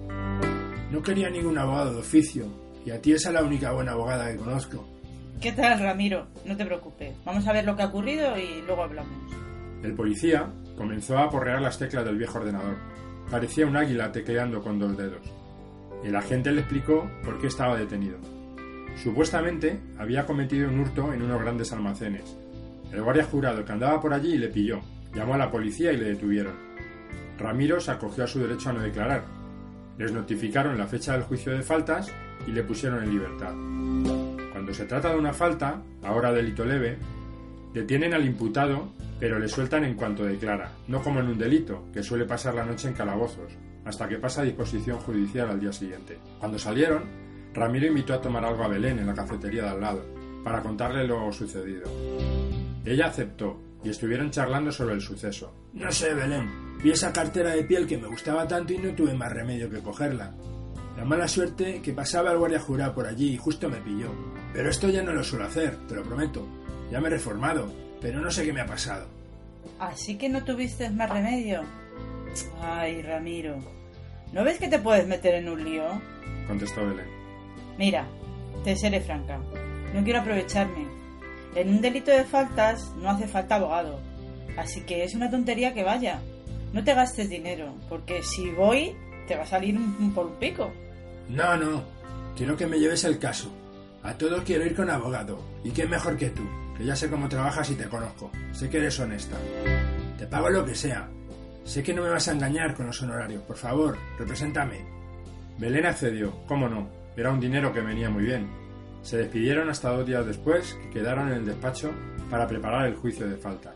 No 0.90 1.02
quería 1.02 1.30
ningún 1.30 1.58
abogado 1.58 1.94
de 1.94 2.00
oficio, 2.00 2.46
y 2.84 2.90
a 2.90 3.00
ti 3.00 3.12
esa 3.12 3.30
es 3.30 3.34
la 3.34 3.42
única 3.42 3.72
buena 3.72 3.92
abogada 3.92 4.30
que 4.30 4.36
conozco. 4.36 4.86
¿Qué 5.40 5.52
tal, 5.52 5.78
Ramiro? 5.80 6.28
No 6.44 6.56
te 6.56 6.64
preocupes. 6.64 7.14
Vamos 7.24 7.46
a 7.46 7.52
ver 7.52 7.64
lo 7.64 7.76
que 7.76 7.82
ha 7.82 7.86
ocurrido 7.86 8.38
y 8.38 8.62
luego 8.62 8.84
hablamos. 8.84 9.12
El 9.82 9.94
policía 9.94 10.48
comenzó 10.76 11.18
a 11.18 11.30
porrear 11.30 11.60
las 11.60 11.78
teclas 11.78 12.04
del 12.04 12.18
viejo 12.18 12.38
ordenador. 12.38 12.76
Parecía 13.30 13.66
un 13.66 13.76
águila 13.76 14.12
tecleando 14.12 14.62
con 14.62 14.78
dos 14.78 14.96
dedos. 14.96 15.22
El 16.04 16.14
agente 16.14 16.52
le 16.52 16.60
explicó 16.60 17.10
por 17.24 17.38
qué 17.38 17.48
estaba 17.48 17.76
detenido. 17.76 18.18
Supuestamente 19.02 19.80
había 19.98 20.26
cometido 20.26 20.68
un 20.68 20.80
hurto 20.80 21.12
en 21.12 21.22
unos 21.22 21.40
grandes 21.40 21.72
almacenes. 21.72 22.36
El 22.92 23.02
guardia 23.02 23.24
jurado 23.24 23.64
que 23.64 23.72
andaba 23.72 24.00
por 24.00 24.14
allí 24.14 24.38
le 24.38 24.48
pilló, 24.48 24.80
llamó 25.14 25.34
a 25.34 25.38
la 25.38 25.50
policía 25.50 25.92
y 25.92 25.96
le 25.96 26.10
detuvieron. 26.10 26.54
Ramiro 27.38 27.80
se 27.80 27.90
acogió 27.90 28.24
a 28.24 28.28
su 28.28 28.40
derecho 28.40 28.70
a 28.70 28.72
no 28.74 28.80
declarar. 28.80 29.24
Les 29.98 30.12
notificaron 30.12 30.78
la 30.78 30.86
fecha 30.86 31.12
del 31.12 31.22
juicio 31.22 31.52
de 31.52 31.62
faltas 31.62 32.12
y 32.46 32.52
le 32.52 32.62
pusieron 32.62 33.02
en 33.02 33.10
libertad. 33.10 33.52
Cuando 34.52 34.72
se 34.72 34.84
trata 34.84 35.10
de 35.10 35.18
una 35.18 35.32
falta, 35.32 35.82
ahora 36.02 36.32
delito 36.32 36.64
leve, 36.64 36.96
detienen 37.72 38.14
al 38.14 38.24
imputado, 38.24 38.88
pero 39.18 39.38
le 39.38 39.48
sueltan 39.48 39.84
en 39.84 39.94
cuanto 39.94 40.24
declara, 40.24 40.72
no 40.88 41.02
como 41.02 41.20
en 41.20 41.28
un 41.28 41.38
delito, 41.38 41.86
que 41.92 42.02
suele 42.02 42.24
pasar 42.24 42.54
la 42.54 42.64
noche 42.64 42.88
en 42.88 42.94
calabozos, 42.94 43.52
hasta 43.84 44.08
que 44.08 44.18
pasa 44.18 44.42
a 44.42 44.44
disposición 44.44 44.98
judicial 44.98 45.48
al 45.50 45.60
día 45.60 45.72
siguiente. 45.72 46.18
Cuando 46.38 46.58
salieron, 46.58 47.04
Ramiro 47.54 47.86
invitó 47.86 48.14
a 48.14 48.20
tomar 48.20 48.44
algo 48.44 48.64
a 48.64 48.68
Belén 48.68 48.98
en 48.98 49.06
la 49.06 49.14
cafetería 49.14 49.62
de 49.62 49.68
al 49.70 49.80
lado, 49.80 50.04
para 50.44 50.62
contarle 50.62 51.06
lo 51.06 51.32
sucedido. 51.32 51.84
Ella 52.84 53.06
aceptó, 53.06 53.60
y 53.86 53.90
estuvieron 53.90 54.30
charlando 54.30 54.72
sobre 54.72 54.94
el 54.94 55.00
suceso. 55.00 55.54
No 55.72 55.90
sé, 55.92 56.12
Belén, 56.12 56.78
vi 56.82 56.90
esa 56.90 57.12
cartera 57.12 57.50
de 57.50 57.62
piel 57.62 57.86
que 57.86 57.98
me 57.98 58.08
gustaba 58.08 58.46
tanto 58.46 58.72
y 58.72 58.78
no 58.78 58.94
tuve 58.94 59.14
más 59.14 59.32
remedio 59.32 59.70
que 59.70 59.78
cogerla. 59.78 60.34
La 60.96 61.04
mala 61.04 61.28
suerte 61.28 61.80
que 61.82 61.92
pasaba 61.92 62.32
el 62.32 62.38
guardia 62.38 62.58
jurado 62.58 62.94
por 62.94 63.06
allí 63.06 63.34
y 63.34 63.36
justo 63.36 63.68
me 63.68 63.76
pilló. 63.76 64.10
Pero 64.52 64.70
esto 64.70 64.88
ya 64.88 65.02
no 65.02 65.12
lo 65.12 65.22
suelo 65.22 65.44
hacer, 65.44 65.76
te 65.86 65.94
lo 65.94 66.02
prometo. 66.02 66.48
Ya 66.90 67.00
me 67.00 67.08
he 67.08 67.10
reformado, 67.10 67.72
pero 68.00 68.20
no 68.20 68.30
sé 68.30 68.44
qué 68.44 68.52
me 68.52 68.60
ha 68.60 68.66
pasado. 68.66 69.06
¿Así 69.78 70.16
que 70.16 70.28
no 70.28 70.44
tuviste 70.44 70.90
más 70.90 71.10
remedio? 71.10 71.62
Ay, 72.62 73.02
Ramiro. 73.02 73.56
¿No 74.32 74.44
ves 74.44 74.58
que 74.58 74.68
te 74.68 74.78
puedes 74.78 75.06
meter 75.06 75.34
en 75.34 75.48
un 75.48 75.64
lío? 75.64 75.84
Contestó 76.46 76.86
Belén. 76.86 77.06
Mira, 77.78 78.06
te 78.64 78.76
seré 78.76 79.00
franca. 79.00 79.38
No 79.94 80.02
quiero 80.04 80.20
aprovecharme. 80.20 80.86
En 81.54 81.70
un 81.70 81.80
delito 81.80 82.10
de 82.10 82.24
faltas 82.24 82.92
no 82.96 83.10
hace 83.10 83.26
falta 83.26 83.56
abogado. 83.56 84.00
Así 84.56 84.82
que 84.82 85.04
es 85.04 85.14
una 85.14 85.30
tontería 85.30 85.74
que 85.74 85.84
vaya. 85.84 86.20
No 86.72 86.82
te 86.84 86.94
gastes 86.94 87.30
dinero, 87.30 87.74
porque 87.88 88.22
si 88.22 88.50
voy, 88.50 88.94
te 89.26 89.36
va 89.36 89.44
a 89.44 89.46
salir 89.46 89.76
un, 89.76 90.12
por 90.12 90.26
un 90.26 90.36
pico. 90.36 90.72
No, 91.28 91.56
no. 91.56 91.82
Quiero 92.36 92.56
que 92.56 92.66
me 92.66 92.78
lleves 92.78 93.04
el 93.04 93.18
caso. 93.18 93.50
A 94.02 94.14
todos 94.14 94.42
quiero 94.42 94.66
ir 94.66 94.74
con 94.74 94.90
abogado. 94.90 95.40
¿Y 95.64 95.70
qué 95.70 95.86
mejor 95.86 96.16
que 96.16 96.30
tú? 96.30 96.42
Que 96.76 96.84
ya 96.84 96.96
sé 96.96 97.08
cómo 97.08 97.28
trabajas 97.28 97.70
y 97.70 97.74
te 97.74 97.88
conozco. 97.88 98.30
Sé 98.52 98.68
que 98.68 98.78
eres 98.78 98.98
honesta. 99.00 99.36
Te 100.18 100.26
pago 100.26 100.50
lo 100.50 100.64
que 100.64 100.74
sea. 100.74 101.08
Sé 101.64 101.82
que 101.82 101.94
no 101.94 102.02
me 102.02 102.10
vas 102.10 102.28
a 102.28 102.32
engañar 102.32 102.74
con 102.74 102.86
los 102.86 103.00
honorarios. 103.02 103.42
Por 103.42 103.56
favor, 103.56 103.96
represéntame. 104.18 104.84
Belén 105.58 105.86
accedió. 105.86 106.32
¿Cómo 106.46 106.68
no? 106.68 106.88
Era 107.16 107.32
un 107.32 107.40
dinero 107.40 107.72
que 107.72 107.80
venía 107.80 108.10
muy 108.10 108.24
bien. 108.24 108.48
Se 109.02 109.16
despidieron 109.16 109.70
hasta 109.70 109.90
dos 109.90 110.06
días 110.06 110.26
después, 110.26 110.76
que 110.82 110.90
quedaron 110.90 111.28
en 111.28 111.38
el 111.38 111.46
despacho 111.46 111.92
para 112.30 112.46
preparar 112.46 112.86
el 112.86 112.96
juicio 112.96 113.26
de 113.26 113.36
faltas. 113.36 113.74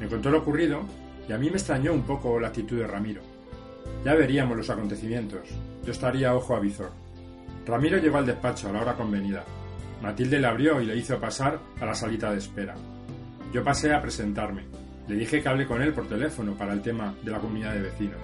Me 0.00 0.08
contó 0.08 0.30
lo 0.30 0.38
ocurrido 0.38 0.82
y 1.28 1.32
a 1.32 1.38
mí 1.38 1.50
me 1.50 1.56
extrañó 1.56 1.92
un 1.92 2.02
poco 2.02 2.40
la 2.40 2.48
actitud 2.48 2.78
de 2.78 2.86
Ramiro. 2.86 3.22
Ya 4.04 4.14
veríamos 4.14 4.56
los 4.56 4.70
acontecimientos. 4.70 5.48
Yo 5.84 5.92
estaría 5.92 6.34
ojo 6.34 6.56
a 6.56 6.60
visor. 6.60 6.90
Ramiro 7.66 7.98
llegó 7.98 8.18
al 8.18 8.26
despacho 8.26 8.68
a 8.68 8.72
la 8.72 8.80
hora 8.80 8.94
convenida. 8.94 9.44
Matilde 10.00 10.38
le 10.38 10.46
abrió 10.46 10.80
y 10.80 10.86
le 10.86 10.96
hizo 10.96 11.18
pasar 11.20 11.58
a 11.80 11.86
la 11.86 11.94
salita 11.94 12.30
de 12.32 12.38
espera. 12.38 12.74
Yo 13.52 13.62
pasé 13.62 13.92
a 13.92 14.00
presentarme. 14.00 14.64
Le 15.08 15.16
dije 15.16 15.42
que 15.42 15.48
hablé 15.48 15.66
con 15.66 15.82
él 15.82 15.92
por 15.92 16.08
teléfono 16.08 16.54
para 16.54 16.72
el 16.72 16.82
tema 16.82 17.14
de 17.22 17.30
la 17.30 17.40
comunidad 17.40 17.74
de 17.74 17.82
vecinos. 17.82 18.20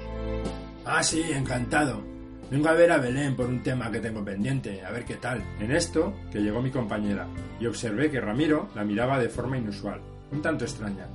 Ah, 0.84 1.02
sí, 1.02 1.22
encantado. 1.32 2.02
Vengo 2.48 2.68
a 2.68 2.74
ver 2.74 2.92
a 2.92 2.98
Belén 2.98 3.34
por 3.34 3.46
un 3.46 3.60
tema 3.60 3.90
que 3.90 3.98
tengo 3.98 4.24
pendiente, 4.24 4.84
a 4.84 4.92
ver 4.92 5.04
qué 5.04 5.16
tal. 5.16 5.42
En 5.58 5.72
esto, 5.72 6.14
que 6.30 6.40
llegó 6.40 6.62
mi 6.62 6.70
compañera, 6.70 7.26
y 7.58 7.66
observé 7.66 8.08
que 8.08 8.20
Ramiro 8.20 8.68
la 8.76 8.84
miraba 8.84 9.18
de 9.18 9.28
forma 9.28 9.58
inusual, 9.58 10.00
un 10.30 10.42
tanto 10.42 10.64
extraña. 10.64 11.08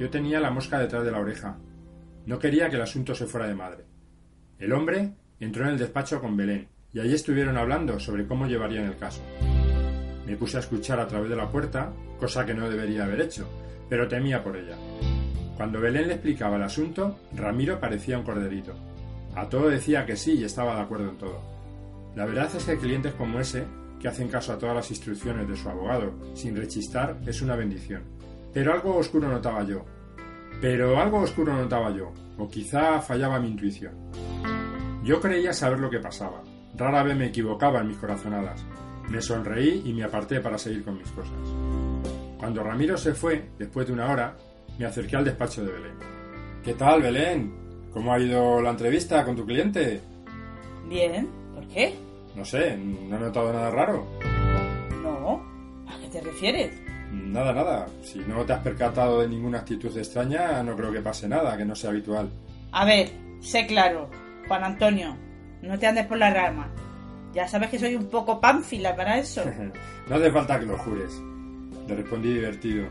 Yo 0.00 0.10
tenía 0.10 0.40
la 0.40 0.50
mosca 0.50 0.80
detrás 0.80 1.04
de 1.04 1.12
la 1.12 1.20
oreja. 1.20 1.56
No 2.26 2.40
quería 2.40 2.68
que 2.68 2.74
el 2.74 2.82
asunto 2.82 3.14
se 3.14 3.26
fuera 3.26 3.46
de 3.46 3.54
madre. 3.54 3.84
El 4.58 4.72
hombre 4.72 5.12
entró 5.38 5.64
en 5.64 5.70
el 5.70 5.78
despacho 5.78 6.20
con 6.20 6.36
Belén, 6.36 6.66
y 6.92 6.98
allí 6.98 7.14
estuvieron 7.14 7.56
hablando 7.56 8.00
sobre 8.00 8.26
cómo 8.26 8.48
llevarían 8.48 8.86
el 8.86 8.96
caso. 8.96 9.22
Me 10.26 10.36
puse 10.36 10.56
a 10.56 10.60
escuchar 10.60 10.98
a 11.00 11.06
través 11.06 11.30
de 11.30 11.36
la 11.36 11.48
puerta, 11.48 11.92
cosa 12.18 12.44
que 12.44 12.54
no 12.54 12.68
debería 12.68 13.04
haber 13.04 13.20
hecho, 13.20 13.48
pero 13.88 14.08
temía 14.08 14.42
por 14.42 14.56
ella. 14.56 14.76
Cuando 15.56 15.80
Belén 15.80 16.08
le 16.08 16.14
explicaba 16.14 16.56
el 16.56 16.64
asunto, 16.64 17.18
Ramiro 17.32 17.80
parecía 17.80 18.18
un 18.18 18.24
corderito. 18.24 18.74
A 19.34 19.48
todo 19.48 19.68
decía 19.68 20.04
que 20.04 20.16
sí 20.16 20.32
y 20.32 20.44
estaba 20.44 20.74
de 20.74 20.82
acuerdo 20.82 21.10
en 21.10 21.18
todo. 21.18 21.40
La 22.14 22.26
verdad 22.26 22.50
es 22.54 22.64
que 22.64 22.76
clientes 22.76 23.14
como 23.14 23.38
ese, 23.38 23.64
que 24.00 24.08
hacen 24.08 24.28
caso 24.28 24.52
a 24.52 24.58
todas 24.58 24.74
las 24.74 24.90
instrucciones 24.90 25.48
de 25.48 25.56
su 25.56 25.68
abogado, 25.68 26.12
sin 26.34 26.56
rechistar, 26.56 27.18
es 27.26 27.40
una 27.40 27.56
bendición. 27.56 28.02
Pero 28.52 28.72
algo 28.72 28.96
oscuro 28.96 29.28
notaba 29.28 29.64
yo. 29.64 29.84
Pero 30.60 30.98
algo 30.98 31.20
oscuro 31.20 31.54
notaba 31.54 31.90
yo, 31.90 32.12
o 32.38 32.48
quizá 32.48 33.00
fallaba 33.00 33.38
mi 33.38 33.48
intuición. 33.48 33.92
Yo 35.04 35.20
creía 35.20 35.52
saber 35.52 35.78
lo 35.78 35.90
que 35.90 36.00
pasaba. 36.00 36.42
Rara 36.74 37.02
vez 37.02 37.16
me 37.16 37.26
equivocaba 37.26 37.80
en 37.80 37.88
mis 37.88 37.98
corazonadas. 37.98 38.64
Me 39.08 39.20
sonreí 39.20 39.82
y 39.84 39.92
me 39.92 40.04
aparté 40.04 40.40
para 40.40 40.58
seguir 40.58 40.84
con 40.84 40.98
mis 40.98 41.10
cosas. 41.10 41.32
Cuando 42.38 42.62
Ramiro 42.62 42.96
se 42.96 43.14
fue, 43.14 43.50
después 43.58 43.86
de 43.86 43.92
una 43.92 44.10
hora, 44.10 44.36
me 44.78 44.84
acerqué 44.84 45.16
al 45.16 45.24
despacho 45.24 45.64
de 45.64 45.72
Belén. 45.72 45.94
¿Qué 46.62 46.74
tal, 46.74 47.02
Belén? 47.02 47.90
¿Cómo 47.92 48.12
ha 48.12 48.18
ido 48.18 48.60
la 48.60 48.70
entrevista 48.70 49.24
con 49.24 49.36
tu 49.36 49.46
cliente? 49.46 50.00
Bien, 50.88 51.28
¿por 51.54 51.66
qué? 51.68 51.94
No 52.34 52.44
sé, 52.44 52.76
no 52.76 53.16
he 53.16 53.20
notado 53.20 53.52
nada 53.52 53.70
raro. 53.70 54.06
No, 55.02 55.42
¿a 55.88 55.98
qué 56.00 56.08
te 56.08 56.20
refieres? 56.20 56.78
Nada, 57.10 57.52
nada. 57.52 57.86
Si 58.02 58.18
no 58.18 58.44
te 58.44 58.52
has 58.52 58.60
percatado 58.60 59.20
de 59.20 59.28
ninguna 59.28 59.58
actitud 59.58 59.96
extraña, 59.96 60.62
no 60.62 60.76
creo 60.76 60.92
que 60.92 61.00
pase 61.00 61.28
nada, 61.28 61.56
que 61.56 61.64
no 61.64 61.74
sea 61.74 61.90
habitual. 61.90 62.28
A 62.72 62.84
ver, 62.84 63.10
sé 63.40 63.66
claro, 63.66 64.10
Juan 64.46 64.64
Antonio, 64.64 65.16
no 65.62 65.78
te 65.78 65.86
andes 65.86 66.06
por 66.06 66.18
la 66.18 66.30
rama. 66.30 66.70
Ya 67.36 67.46
sabes 67.46 67.68
que 67.68 67.78
soy 67.78 67.94
un 67.94 68.06
poco 68.06 68.40
pánfila 68.40 68.96
para 68.96 69.18
eso. 69.18 69.44
no 70.08 70.16
hace 70.16 70.32
falta 70.32 70.58
que 70.58 70.64
lo 70.64 70.78
jures. 70.78 71.20
Le 71.86 71.94
respondí 71.94 72.32
divertido. 72.32 72.86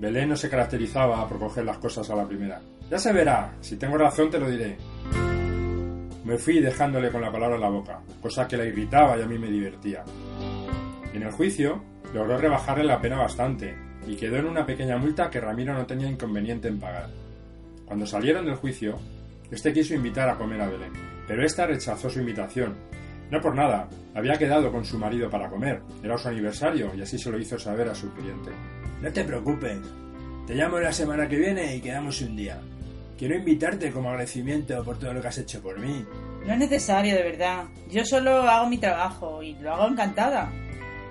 Belén 0.00 0.30
no 0.30 0.36
se 0.36 0.48
caracterizaba 0.48 1.28
por 1.28 1.38
coger 1.38 1.66
las 1.66 1.76
cosas 1.76 2.08
a 2.08 2.16
la 2.16 2.26
primera. 2.26 2.62
Ya 2.90 2.98
se 2.98 3.12
verá, 3.12 3.52
si 3.60 3.76
tengo 3.76 3.98
razón 3.98 4.30
te 4.30 4.40
lo 4.40 4.48
diré. 4.48 4.78
Me 6.24 6.38
fui 6.38 6.60
dejándole 6.60 7.10
con 7.10 7.20
la 7.20 7.30
palabra 7.30 7.56
en 7.56 7.60
la 7.60 7.68
boca, 7.68 8.00
cosa 8.22 8.48
que 8.48 8.56
la 8.56 8.64
irritaba 8.64 9.18
y 9.18 9.22
a 9.22 9.26
mí 9.26 9.38
me 9.38 9.50
divertía. 9.50 10.02
En 11.12 11.22
el 11.22 11.30
juicio 11.30 11.84
logró 12.14 12.38
rebajarle 12.38 12.84
la 12.84 13.02
pena 13.02 13.18
bastante 13.18 13.76
y 14.06 14.16
quedó 14.16 14.36
en 14.36 14.46
una 14.46 14.64
pequeña 14.64 14.96
multa 14.96 15.28
que 15.28 15.42
Ramiro 15.42 15.74
no 15.74 15.84
tenía 15.84 16.08
inconveniente 16.08 16.68
en 16.68 16.80
pagar. 16.80 17.10
Cuando 17.84 18.06
salieron 18.06 18.46
del 18.46 18.56
juicio, 18.56 18.98
este 19.50 19.74
quiso 19.74 19.94
invitar 19.94 20.30
a 20.30 20.36
comer 20.36 20.62
a 20.62 20.68
Belén, 20.68 20.92
pero 21.28 21.44
esta 21.44 21.66
rechazó 21.66 22.08
su 22.08 22.20
invitación. 22.20 22.76
No 23.30 23.40
por 23.40 23.54
nada, 23.54 23.88
había 24.14 24.36
quedado 24.36 24.70
con 24.70 24.84
su 24.84 24.98
marido 24.98 25.30
para 25.30 25.48
comer, 25.48 25.82
era 26.02 26.18
su 26.18 26.28
aniversario 26.28 26.92
y 26.94 27.02
así 27.02 27.18
se 27.18 27.30
lo 27.30 27.38
hizo 27.38 27.58
saber 27.58 27.88
a 27.88 27.94
su 27.94 28.12
cliente. 28.12 28.50
No 29.00 29.12
te 29.12 29.24
preocupes, 29.24 29.78
te 30.46 30.54
llamo 30.54 30.78
la 30.78 30.92
semana 30.92 31.28
que 31.28 31.36
viene 31.36 31.74
y 31.76 31.80
quedamos 31.80 32.20
un 32.20 32.36
día. 32.36 32.60
Quiero 33.18 33.36
invitarte 33.36 33.90
como 33.92 34.10
agradecimiento 34.10 34.82
por 34.84 34.98
todo 34.98 35.14
lo 35.14 35.22
que 35.22 35.28
has 35.28 35.38
hecho 35.38 35.62
por 35.62 35.78
mí. 35.78 36.04
No 36.44 36.52
es 36.52 36.58
necesario, 36.58 37.14
de 37.14 37.22
verdad. 37.22 37.64
Yo 37.90 38.04
solo 38.04 38.42
hago 38.42 38.68
mi 38.68 38.78
trabajo 38.78 39.42
y 39.42 39.54
lo 39.54 39.72
hago 39.72 39.88
encantada. 39.88 40.52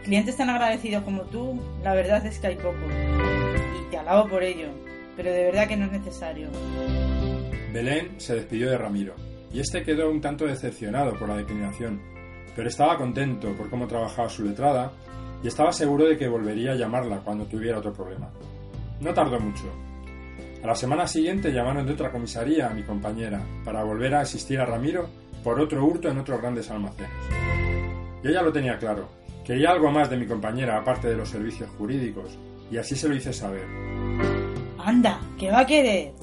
Clientes 0.03 0.35
tan 0.35 0.49
agradecidos 0.49 1.03
como 1.03 1.23
tú, 1.23 1.59
la 1.81 1.93
verdad 1.93 2.25
es 2.25 2.37
que 2.37 2.47
hay 2.47 2.55
pocos. 2.55 2.91
Y 3.79 3.89
te 3.89 3.97
alabo 3.97 4.29
por 4.29 4.43
ello, 4.43 4.67
pero 5.15 5.31
de 5.31 5.45
verdad 5.45 5.67
que 5.67 5.77
no 5.77 5.85
es 5.85 5.93
necesario. 5.93 6.49
Belén 7.71 8.19
se 8.19 8.35
despidió 8.35 8.69
de 8.69 8.77
Ramiro, 8.77 9.15
y 9.53 9.59
este 9.59 9.83
quedó 9.83 10.09
un 10.09 10.19
tanto 10.19 10.45
decepcionado 10.45 11.13
por 11.17 11.29
la 11.29 11.37
declinación, 11.37 12.01
pero 12.55 12.67
estaba 12.67 12.97
contento 12.97 13.53
por 13.53 13.69
cómo 13.69 13.87
trabajaba 13.87 14.29
su 14.29 14.43
letrada 14.43 14.91
y 15.43 15.47
estaba 15.47 15.71
seguro 15.71 16.05
de 16.05 16.17
que 16.17 16.27
volvería 16.27 16.71
a 16.71 16.75
llamarla 16.75 17.19
cuando 17.19 17.45
tuviera 17.45 17.77
otro 17.77 17.93
problema. 17.93 18.29
No 18.99 19.13
tardó 19.13 19.39
mucho. 19.39 19.65
A 20.63 20.67
la 20.67 20.75
semana 20.75 21.07
siguiente 21.07 21.51
llamaron 21.51 21.85
de 21.85 21.93
otra 21.93 22.11
comisaría 22.11 22.69
a 22.69 22.73
mi 22.73 22.83
compañera 22.83 23.41
para 23.63 23.83
volver 23.83 24.15
a 24.15 24.21
asistir 24.21 24.59
a 24.59 24.65
Ramiro 24.65 25.07
por 25.43 25.59
otro 25.59 25.85
hurto 25.85 26.09
en 26.09 26.17
otros 26.17 26.41
grandes 26.41 26.71
almacenes. 26.71 27.11
Yo 28.23 28.31
ya 28.31 28.41
lo 28.41 28.53
tenía 28.53 28.77
claro, 28.77 29.09
Quería 29.43 29.71
algo 29.71 29.91
más 29.91 30.09
de 30.09 30.15
mi 30.15 30.25
compañera 30.25 30.77
aparte 30.77 31.09
de 31.09 31.17
los 31.17 31.29
servicios 31.29 31.69
jurídicos, 31.77 32.37
y 32.71 32.77
así 32.77 32.95
se 32.95 33.09
lo 33.09 33.15
hice 33.15 33.33
saber. 33.33 33.65
Anda, 34.79 35.19
¿qué 35.37 35.51
va 35.51 35.59
a 35.59 35.65
querer? 35.65 36.13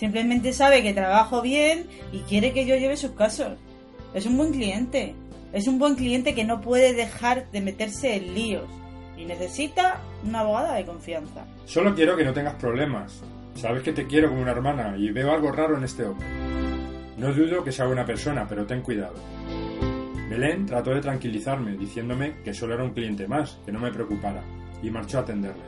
Simplemente 0.00 0.54
sabe 0.54 0.82
que 0.82 0.94
trabajo 0.94 1.42
bien 1.42 1.86
y 2.10 2.20
quiere 2.20 2.54
que 2.54 2.64
yo 2.64 2.74
lleve 2.74 2.96
sus 2.96 3.10
casos. 3.10 3.58
Es 4.14 4.24
un 4.24 4.38
buen 4.38 4.50
cliente. 4.50 5.14
Es 5.52 5.68
un 5.68 5.78
buen 5.78 5.94
cliente 5.94 6.34
que 6.34 6.42
no 6.42 6.62
puede 6.62 6.94
dejar 6.94 7.50
de 7.50 7.60
meterse 7.60 8.16
en 8.16 8.34
líos. 8.34 8.64
Y 9.18 9.26
necesita 9.26 10.00
una 10.24 10.40
abogada 10.40 10.76
de 10.76 10.86
confianza. 10.86 11.44
Solo 11.66 11.94
quiero 11.94 12.16
que 12.16 12.24
no 12.24 12.32
tengas 12.32 12.54
problemas. 12.54 13.20
Sabes 13.54 13.82
que 13.82 13.92
te 13.92 14.06
quiero 14.06 14.30
como 14.30 14.40
una 14.40 14.52
hermana 14.52 14.96
y 14.96 15.10
veo 15.10 15.32
algo 15.32 15.52
raro 15.52 15.76
en 15.76 15.84
este 15.84 16.06
hombre. 16.06 16.26
No 17.18 17.34
dudo 17.34 17.62
que 17.62 17.70
sea 17.70 17.84
buena 17.84 18.06
persona, 18.06 18.46
pero 18.48 18.64
ten 18.64 18.80
cuidado. 18.80 19.16
Belén 20.30 20.64
trató 20.64 20.94
de 20.94 21.02
tranquilizarme, 21.02 21.76
diciéndome 21.76 22.36
que 22.42 22.54
solo 22.54 22.72
era 22.72 22.84
un 22.84 22.94
cliente 22.94 23.28
más, 23.28 23.58
que 23.66 23.72
no 23.72 23.80
me 23.80 23.92
preocupara, 23.92 24.42
y 24.82 24.88
marchó 24.88 25.18
a 25.18 25.22
atenderle. 25.22 25.64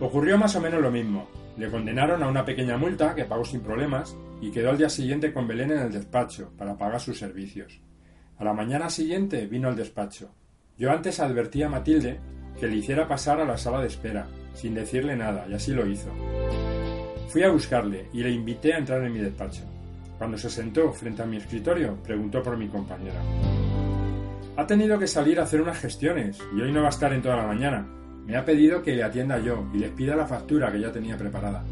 Ocurrió 0.00 0.36
más 0.36 0.56
o 0.56 0.60
menos 0.60 0.82
lo 0.82 0.90
mismo. 0.90 1.28
Le 1.56 1.70
condenaron 1.70 2.22
a 2.22 2.28
una 2.28 2.44
pequeña 2.44 2.76
multa 2.76 3.14
que 3.14 3.24
pagó 3.24 3.44
sin 3.44 3.60
problemas 3.60 4.16
y 4.40 4.50
quedó 4.50 4.70
al 4.70 4.78
día 4.78 4.88
siguiente 4.88 5.32
con 5.32 5.46
Belén 5.46 5.70
en 5.70 5.78
el 5.78 5.92
despacho 5.92 6.52
para 6.56 6.76
pagar 6.76 7.00
sus 7.00 7.18
servicios. 7.18 7.80
A 8.38 8.44
la 8.44 8.54
mañana 8.54 8.90
siguiente 8.90 9.46
vino 9.46 9.68
al 9.68 9.76
despacho. 9.76 10.34
Yo 10.78 10.90
antes 10.90 11.20
advertí 11.20 11.62
a 11.62 11.68
Matilde 11.68 12.18
que 12.58 12.66
le 12.66 12.76
hiciera 12.76 13.06
pasar 13.06 13.40
a 13.40 13.44
la 13.44 13.56
sala 13.56 13.80
de 13.80 13.86
espera, 13.86 14.26
sin 14.54 14.74
decirle 14.74 15.16
nada, 15.16 15.46
y 15.48 15.54
así 15.54 15.72
lo 15.72 15.86
hizo. 15.86 16.10
Fui 17.28 17.42
a 17.42 17.50
buscarle 17.50 18.08
y 18.12 18.22
le 18.22 18.30
invité 18.30 18.74
a 18.74 18.78
entrar 18.78 19.02
en 19.02 19.12
mi 19.12 19.20
despacho. 19.20 19.62
Cuando 20.18 20.36
se 20.36 20.50
sentó 20.50 20.92
frente 20.92 21.22
a 21.22 21.26
mi 21.26 21.36
escritorio, 21.36 21.96
preguntó 22.02 22.42
por 22.42 22.56
mi 22.56 22.68
compañera. 22.68 23.20
Ha 24.56 24.66
tenido 24.66 24.98
que 24.98 25.06
salir 25.06 25.40
a 25.40 25.44
hacer 25.44 25.60
unas 25.60 25.78
gestiones 25.78 26.38
y 26.56 26.60
hoy 26.60 26.72
no 26.72 26.80
va 26.80 26.88
a 26.88 26.90
estar 26.90 27.12
en 27.12 27.22
toda 27.22 27.36
la 27.36 27.46
mañana. 27.46 27.86
Me 28.26 28.36
ha 28.36 28.44
pedido 28.44 28.82
que 28.82 28.94
le 28.94 29.02
atienda 29.02 29.38
yo 29.38 29.66
y 29.74 29.78
les 29.78 29.90
pida 29.90 30.14
la 30.14 30.26
factura 30.26 30.70
que 30.70 30.80
ya 30.80 30.92
tenía 30.92 31.16
preparada. 31.16 31.64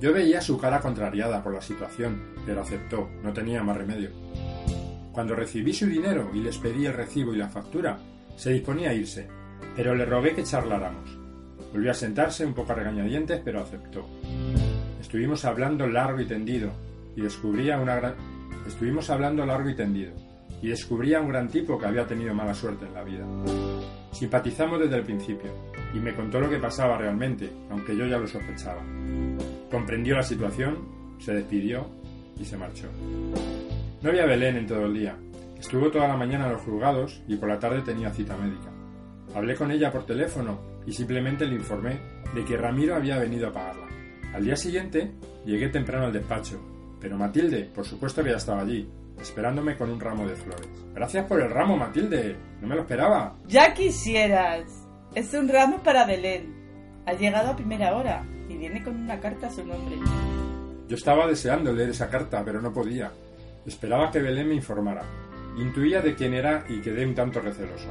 Yo 0.00 0.12
veía 0.12 0.40
su 0.40 0.58
cara 0.58 0.80
contrariada 0.80 1.42
por 1.44 1.54
la 1.54 1.62
situación, 1.62 2.20
pero 2.44 2.62
aceptó, 2.62 3.08
no 3.22 3.32
tenía 3.32 3.62
más 3.62 3.76
remedio. 3.76 4.10
Cuando 5.12 5.36
recibí 5.36 5.72
su 5.72 5.86
dinero 5.86 6.30
y 6.34 6.40
les 6.40 6.58
pedí 6.58 6.86
el 6.86 6.94
recibo 6.94 7.32
y 7.32 7.38
la 7.38 7.48
factura, 7.48 7.98
se 8.34 8.50
disponía 8.50 8.90
a 8.90 8.94
irse, 8.94 9.28
pero 9.76 9.94
le 9.94 10.04
rogué 10.04 10.34
que 10.34 10.42
charláramos. 10.42 11.16
Volvió 11.72 11.92
a 11.92 11.94
sentarse 11.94 12.44
un 12.44 12.54
poco 12.54 12.72
a 12.72 12.74
regañadientes, 12.74 13.40
pero 13.44 13.60
aceptó. 13.60 14.08
Estuvimos 15.00 15.44
hablando 15.44 15.86
largo 15.86 16.20
y 16.20 16.26
tendido, 16.26 16.72
y 17.14 17.20
descubría 17.20 17.78
una 17.78 17.96
gran... 17.96 18.14
Estuvimos 18.66 19.08
hablando 19.10 19.46
largo 19.46 19.70
y 19.70 19.76
tendido, 19.76 20.12
y 20.60 20.68
descubría 20.68 21.20
un 21.20 21.28
gran 21.28 21.48
tipo 21.48 21.78
que 21.78 21.86
había 21.86 22.06
tenido 22.06 22.34
mala 22.34 22.54
suerte 22.54 22.86
en 22.86 22.94
la 22.94 23.04
vida. 23.04 23.24
Simpatizamos 24.12 24.78
desde 24.78 24.96
el 24.96 25.04
principio, 25.04 25.50
y 25.94 25.98
me 25.98 26.14
contó 26.14 26.40
lo 26.40 26.48
que 26.48 26.58
pasaba 26.58 26.96
realmente, 26.98 27.50
aunque 27.70 27.96
yo 27.96 28.06
ya 28.06 28.18
lo 28.18 28.26
sospechaba. 28.26 28.82
Comprendió 29.70 30.14
la 30.14 30.22
situación, 30.22 30.78
se 31.18 31.32
despidió 31.34 31.86
y 32.38 32.44
se 32.44 32.56
marchó. 32.56 32.88
No 34.02 34.10
había 34.10 34.26
Belén 34.26 34.56
en 34.56 34.66
todo 34.66 34.86
el 34.86 34.94
día. 34.94 35.16
Estuvo 35.58 35.90
toda 35.90 36.08
la 36.08 36.16
mañana 36.16 36.46
en 36.46 36.52
los 36.52 36.62
juzgados 36.62 37.22
y 37.28 37.36
por 37.36 37.48
la 37.48 37.58
tarde 37.58 37.82
tenía 37.82 38.10
cita 38.10 38.36
médica. 38.36 38.70
Hablé 39.34 39.54
con 39.54 39.70
ella 39.70 39.92
por 39.92 40.04
teléfono 40.04 40.60
y 40.86 40.92
simplemente 40.92 41.46
le 41.46 41.54
informé 41.54 42.00
de 42.34 42.44
que 42.44 42.56
Ramiro 42.56 42.96
había 42.96 43.18
venido 43.18 43.48
a 43.48 43.52
pagarla. 43.52 43.86
Al 44.34 44.44
día 44.44 44.56
siguiente 44.56 45.12
llegué 45.46 45.68
temprano 45.68 46.06
al 46.06 46.12
despacho, 46.12 46.60
pero 47.00 47.16
Matilde, 47.16 47.70
por 47.74 47.84
supuesto 47.84 48.22
que 48.22 48.30
ya 48.30 48.36
estaba 48.36 48.62
allí, 48.62 48.88
esperándome 49.20 49.76
con 49.76 49.90
un 49.90 50.00
ramo 50.00 50.26
de 50.26 50.36
flores. 50.36 50.68
Gracias 50.94 51.26
por 51.26 51.40
el 51.40 51.50
ramo, 51.50 51.76
Matilde. 51.76 52.36
No 52.60 52.68
me 52.68 52.74
lo 52.74 52.82
esperaba. 52.82 53.36
Ya 53.46 53.72
quisieras. 53.74 54.64
Es 55.14 55.32
un 55.34 55.48
ramo 55.48 55.82
para 55.82 56.06
Belén. 56.06 56.54
Ha 57.06 57.14
llegado 57.14 57.50
a 57.50 57.56
primera 57.56 57.96
hora 57.96 58.24
y 58.48 58.56
viene 58.56 58.82
con 58.82 58.96
una 58.96 59.20
carta 59.20 59.48
a 59.48 59.50
su 59.50 59.64
nombre. 59.64 59.96
Yo 60.88 60.96
estaba 60.96 61.26
deseando 61.26 61.72
leer 61.72 61.90
esa 61.90 62.08
carta, 62.08 62.42
pero 62.44 62.60
no 62.60 62.72
podía. 62.72 63.10
Esperaba 63.66 64.10
que 64.10 64.20
Belén 64.20 64.48
me 64.48 64.54
informara. 64.54 65.02
Intuía 65.56 66.00
de 66.00 66.14
quién 66.14 66.34
era 66.34 66.64
y 66.68 66.80
quedé 66.80 67.06
un 67.06 67.14
tanto 67.14 67.40
receloso. 67.40 67.88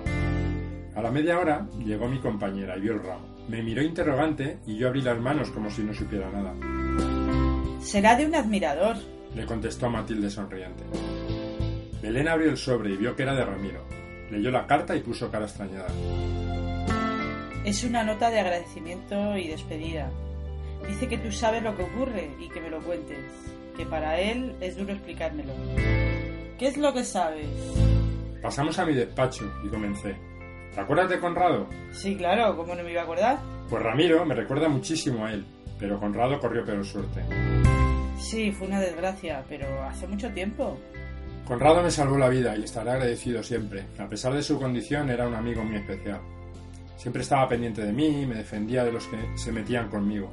A 0.95 1.01
la 1.01 1.11
media 1.11 1.39
hora 1.39 1.67
llegó 1.83 2.07
mi 2.07 2.19
compañera 2.19 2.77
y 2.77 2.81
vio 2.81 2.93
el 2.93 3.03
ramo. 3.03 3.31
Me 3.47 3.63
miró 3.63 3.81
interrogante 3.81 4.59
y 4.65 4.77
yo 4.77 4.87
abrí 4.87 5.01
las 5.01 5.19
manos 5.19 5.49
como 5.51 5.69
si 5.69 5.83
no 5.83 5.93
supiera 5.93 6.29
nada. 6.29 6.53
Será 7.81 8.15
de 8.15 8.25
un 8.25 8.35
admirador, 8.35 8.97
le 9.35 9.45
contestó 9.45 9.89
Matilde 9.89 10.29
sonriente. 10.29 10.83
Belén 12.01 12.27
abrió 12.27 12.49
el 12.49 12.57
sobre 12.57 12.91
y 12.91 12.97
vio 12.97 13.15
que 13.15 13.23
era 13.23 13.35
de 13.35 13.45
Ramiro. 13.45 13.83
Leyó 14.31 14.49
la 14.49 14.65
carta 14.65 14.95
y 14.95 15.01
puso 15.01 15.29
cara 15.29 15.45
extrañada. 15.45 15.89
Es 17.63 17.83
una 17.83 18.03
nota 18.03 18.31
de 18.31 18.39
agradecimiento 18.39 19.37
y 19.37 19.47
despedida. 19.47 20.09
Dice 20.87 21.07
que 21.07 21.19
tú 21.19 21.31
sabes 21.31 21.61
lo 21.61 21.77
que 21.77 21.83
ocurre 21.83 22.31
y 22.39 22.49
que 22.49 22.59
me 22.59 22.71
lo 22.71 22.79
cuentes, 22.79 23.19
que 23.77 23.85
para 23.85 24.19
él 24.19 24.55
es 24.61 24.75
duro 24.77 24.93
explicármelo. 24.93 25.53
¿Qué 26.57 26.67
es 26.67 26.77
lo 26.77 26.91
que 26.91 27.03
sabes? 27.03 27.47
Pasamos 28.41 28.79
a 28.79 28.85
mi 28.85 28.95
despacho 28.95 29.51
y 29.63 29.67
comencé. 29.67 30.15
¿Te 30.73 30.81
acuerdas 30.81 31.09
de 31.09 31.19
Conrado? 31.19 31.67
Sí, 31.91 32.15
claro, 32.15 32.57
¿cómo 32.57 32.73
no 32.73 32.83
me 32.83 32.91
iba 32.91 33.01
a 33.01 33.03
acordar? 33.03 33.37
Pues 33.69 33.83
Ramiro 33.83 34.25
me 34.25 34.33
recuerda 34.33 34.67
muchísimo 34.67 35.25
a 35.25 35.33
él, 35.33 35.45
pero 35.77 35.99
Conrado 35.99 36.39
corrió 36.39 36.65
peor 36.65 36.83
suerte. 36.83 37.21
Sí, 38.17 38.51
fue 38.51 38.67
una 38.67 38.79
desgracia, 38.79 39.43
pero 39.47 39.83
hace 39.83 40.07
mucho 40.07 40.31
tiempo. 40.31 40.79
Conrado 41.45 41.83
me 41.83 41.91
salvó 41.91 42.17
la 42.17 42.29
vida 42.29 42.55
y 42.55 42.63
estaré 42.63 42.91
agradecido 42.91 43.43
siempre. 43.43 43.85
A 43.99 44.07
pesar 44.07 44.33
de 44.33 44.43
su 44.43 44.59
condición, 44.59 45.09
era 45.09 45.27
un 45.27 45.35
amigo 45.35 45.63
muy 45.63 45.77
especial. 45.77 46.19
Siempre 46.97 47.23
estaba 47.23 47.49
pendiente 47.49 47.83
de 47.83 47.91
mí 47.91 48.21
y 48.21 48.25
me 48.25 48.35
defendía 48.35 48.83
de 48.83 48.91
los 48.91 49.07
que 49.07 49.17
se 49.35 49.51
metían 49.51 49.89
conmigo. 49.89 50.31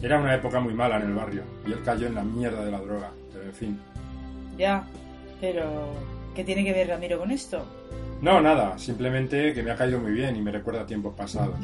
Era 0.00 0.18
una 0.18 0.34
época 0.34 0.60
muy 0.60 0.74
mala 0.74 0.96
en 0.96 1.02
el 1.02 1.14
barrio 1.14 1.42
y 1.66 1.72
él 1.72 1.82
cayó 1.84 2.06
en 2.06 2.14
la 2.14 2.24
mierda 2.24 2.64
de 2.64 2.70
la 2.70 2.80
droga, 2.80 3.10
pero 3.32 3.44
en 3.44 3.54
fin. 3.54 3.78
Ya, 4.56 4.84
pero 5.40 5.92
¿qué 6.34 6.42
tiene 6.42 6.64
que 6.64 6.72
ver 6.72 6.88
Ramiro 6.88 7.18
con 7.18 7.30
esto? 7.30 7.64
No, 8.22 8.40
nada, 8.40 8.78
simplemente 8.78 9.52
que 9.52 9.62
me 9.62 9.72
ha 9.72 9.76
caído 9.76 10.00
muy 10.00 10.12
bien 10.12 10.34
y 10.36 10.40
me 10.40 10.50
recuerda 10.50 10.82
a 10.82 10.86
tiempos 10.86 11.14
pasados. 11.14 11.56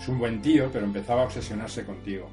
Es 0.00 0.08
un 0.08 0.18
buen 0.18 0.40
tío, 0.40 0.70
pero 0.72 0.84
empezaba 0.86 1.22
a 1.22 1.24
obsesionarse 1.24 1.84
contigo. 1.84 2.28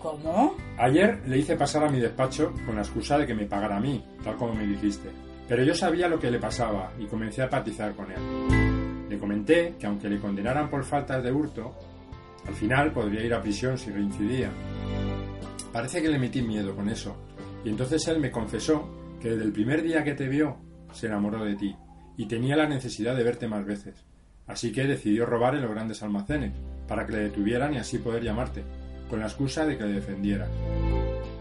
¿Cómo? 0.00 0.54
Ayer 0.78 1.20
le 1.26 1.38
hice 1.38 1.56
pasar 1.56 1.84
a 1.84 1.90
mi 1.90 1.98
despacho 1.98 2.52
con 2.64 2.76
la 2.76 2.82
excusa 2.82 3.18
de 3.18 3.26
que 3.26 3.34
me 3.34 3.46
pagara 3.46 3.76
a 3.76 3.80
mí, 3.80 4.04
tal 4.22 4.36
como 4.36 4.54
me 4.54 4.66
dijiste. 4.66 5.10
Pero 5.48 5.64
yo 5.64 5.74
sabía 5.74 6.08
lo 6.08 6.18
que 6.18 6.30
le 6.30 6.38
pasaba 6.38 6.92
y 6.98 7.06
comencé 7.06 7.42
a 7.42 7.44
empatizar 7.44 7.94
con 7.94 8.06
él. 8.12 9.08
Le 9.08 9.18
comenté 9.18 9.74
que 9.78 9.86
aunque 9.86 10.08
le 10.08 10.20
condenaran 10.20 10.68
por 10.68 10.84
faltas 10.84 11.22
de 11.22 11.32
hurto, 11.32 11.74
al 12.46 12.54
final 12.54 12.92
podría 12.92 13.24
ir 13.24 13.34
a 13.34 13.40
prisión 13.40 13.76
si 13.76 13.90
reincidía. 13.90 14.50
Parece 15.72 16.00
que 16.00 16.08
le 16.08 16.18
metí 16.18 16.42
miedo 16.42 16.74
con 16.76 16.88
eso, 16.88 17.16
y 17.64 17.70
entonces 17.70 18.06
él 18.08 18.20
me 18.20 18.30
confesó 18.30 18.88
que 19.20 19.30
desde 19.30 19.44
el 19.44 19.52
primer 19.52 19.82
día 19.82 20.04
que 20.04 20.14
te 20.14 20.28
vio 20.28 20.56
se 20.92 21.06
enamoró 21.06 21.44
de 21.44 21.56
ti 21.56 21.74
y 22.16 22.26
tenía 22.26 22.56
la 22.56 22.68
necesidad 22.68 23.16
de 23.16 23.24
verte 23.24 23.48
más 23.48 23.64
veces. 23.64 24.04
Así 24.46 24.72
que 24.72 24.86
decidió 24.86 25.26
robar 25.26 25.54
en 25.54 25.62
los 25.62 25.70
grandes 25.70 26.02
almacenes, 26.02 26.52
para 26.86 27.06
que 27.06 27.12
le 27.12 27.18
detuvieran 27.20 27.74
y 27.74 27.78
así 27.78 27.98
poder 27.98 28.22
llamarte, 28.22 28.64
con 29.08 29.20
la 29.20 29.26
excusa 29.26 29.64
de 29.66 29.76
que 29.76 29.84
le 29.84 29.94
defendieras. 29.94 30.48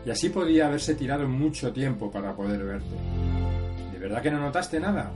Y 0.05 0.09
así 0.09 0.29
podía 0.29 0.67
haberse 0.67 0.95
tirado 0.95 1.27
mucho 1.27 1.73
tiempo 1.73 2.09
para 2.09 2.35
poder 2.35 2.63
verte. 2.63 2.95
¿De 3.91 3.99
verdad 3.99 4.21
que 4.21 4.31
no 4.31 4.39
notaste 4.39 4.79
nada? 4.79 5.11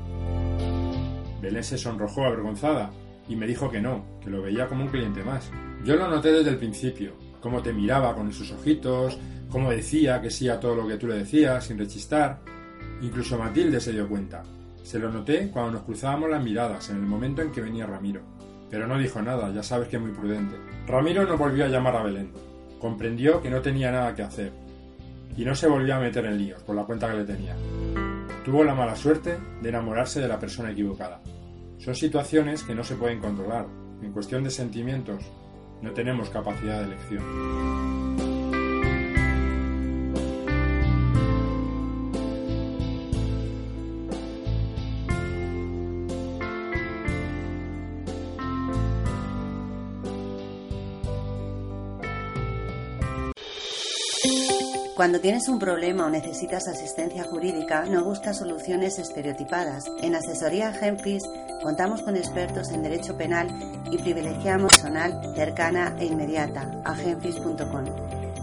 Belén 1.41 1.63
se 1.63 1.77
sonrojó 1.77 2.25
avergonzada 2.25 2.91
y 3.27 3.35
me 3.35 3.47
dijo 3.47 3.69
que 3.71 3.81
no, 3.81 4.03
que 4.21 4.29
lo 4.29 4.41
veía 4.41 4.67
como 4.67 4.83
un 4.83 4.89
cliente 4.89 5.23
más. 5.23 5.49
Yo 5.83 5.95
lo 5.95 6.07
noté 6.07 6.31
desde 6.31 6.51
el 6.51 6.57
principio, 6.57 7.13
cómo 7.39 7.61
te 7.61 7.73
miraba 7.73 8.13
con 8.13 8.29
esos 8.29 8.51
ojitos, 8.51 9.17
cómo 9.49 9.71
decía 9.71 10.21
que 10.21 10.29
sí 10.29 10.49
a 10.49 10.59
todo 10.59 10.75
lo 10.75 10.87
que 10.87 10.97
tú 10.97 11.07
le 11.07 11.15
decías, 11.15 11.65
sin 11.65 11.77
rechistar. 11.77 12.39
Incluso 13.01 13.37
Matilde 13.37 13.79
se 13.79 13.93
dio 13.93 14.07
cuenta. 14.07 14.43
Se 14.83 14.99
lo 14.99 15.11
noté 15.11 15.49
cuando 15.49 15.71
nos 15.71 15.83
cruzábamos 15.83 16.29
las 16.29 16.43
miradas 16.43 16.89
en 16.89 16.97
el 16.97 17.03
momento 17.03 17.41
en 17.41 17.51
que 17.51 17.61
venía 17.61 17.85
Ramiro. 17.85 18.21
Pero 18.71 18.87
no 18.87 18.97
dijo 18.97 19.21
nada, 19.21 19.51
ya 19.51 19.61
sabes 19.61 19.89
que 19.89 19.97
es 19.97 20.01
muy 20.01 20.13
prudente. 20.13 20.55
Ramiro 20.87 21.27
no 21.27 21.37
volvió 21.37 21.65
a 21.65 21.67
llamar 21.67 21.97
a 21.97 22.03
Belén. 22.03 22.31
Comprendió 22.79 23.41
que 23.41 23.49
no 23.49 23.61
tenía 23.61 23.91
nada 23.91 24.15
que 24.15 24.23
hacer. 24.23 24.53
Y 25.35 25.43
no 25.43 25.53
se 25.53 25.67
volvió 25.67 25.95
a 25.95 25.99
meter 25.99 26.25
en 26.25 26.37
líos 26.37 26.63
por 26.63 26.75
la 26.75 26.85
cuenta 26.85 27.11
que 27.11 27.17
le 27.17 27.25
tenía. 27.25 27.55
Tuvo 28.45 28.63
la 28.63 28.73
mala 28.73 28.95
suerte 28.95 29.37
de 29.61 29.69
enamorarse 29.69 30.21
de 30.21 30.27
la 30.27 30.39
persona 30.39 30.71
equivocada. 30.71 31.21
Son 31.79 31.93
situaciones 31.93 32.63
que 32.63 32.73
no 32.73 32.83
se 32.83 32.95
pueden 32.95 33.19
controlar. 33.19 33.67
En 34.01 34.13
cuestión 34.13 34.43
de 34.43 34.49
sentimientos, 34.49 35.23
no 35.81 35.91
tenemos 35.91 36.29
capacidad 36.29 36.79
de 36.79 36.85
elección. 36.85 38.20
Cuando 55.01 55.19
tienes 55.19 55.47
un 55.47 55.57
problema 55.57 56.05
o 56.05 56.11
necesitas 56.11 56.67
asistencia 56.67 57.23
jurídica, 57.23 57.85
no 57.85 58.03
buscas 58.03 58.37
soluciones 58.37 58.99
estereotipadas. 58.99 59.85
En 60.03 60.13
Asesoría 60.13 60.71
Genfis 60.73 61.23
contamos 61.63 62.03
con 62.03 62.15
expertos 62.15 62.69
en 62.69 62.83
derecho 62.83 63.17
penal 63.17 63.47
y 63.89 63.97
privilegiamos 63.97 64.73
personal 64.73 65.19
cercana 65.33 65.95
e 65.97 66.05
inmediata 66.05 66.69
a 66.85 66.93
genfis.com. 66.93 67.85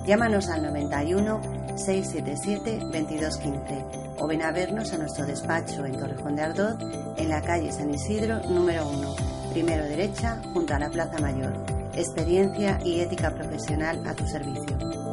Llámanos 0.04 0.48
al 0.48 0.64
91 0.64 1.40
677 1.76 2.78
2215 2.80 3.84
o 4.18 4.26
ven 4.26 4.42
a 4.42 4.50
vernos 4.50 4.92
a 4.92 4.98
nuestro 4.98 5.26
despacho 5.26 5.86
en 5.86 5.96
Torrejón 5.96 6.34
de 6.34 6.42
Ardoz, 6.42 6.76
en 7.18 7.28
la 7.28 7.40
calle 7.40 7.70
San 7.70 7.94
Isidro 7.94 8.40
número 8.48 8.88
1, 8.88 9.14
primero 9.52 9.84
derecha, 9.84 10.42
junto 10.52 10.74
a 10.74 10.80
la 10.80 10.90
Plaza 10.90 11.20
Mayor. 11.20 11.52
Experiencia 11.94 12.80
y 12.84 12.98
ética 12.98 13.30
profesional 13.30 14.04
a 14.08 14.14
tu 14.14 14.26
servicio. 14.26 15.07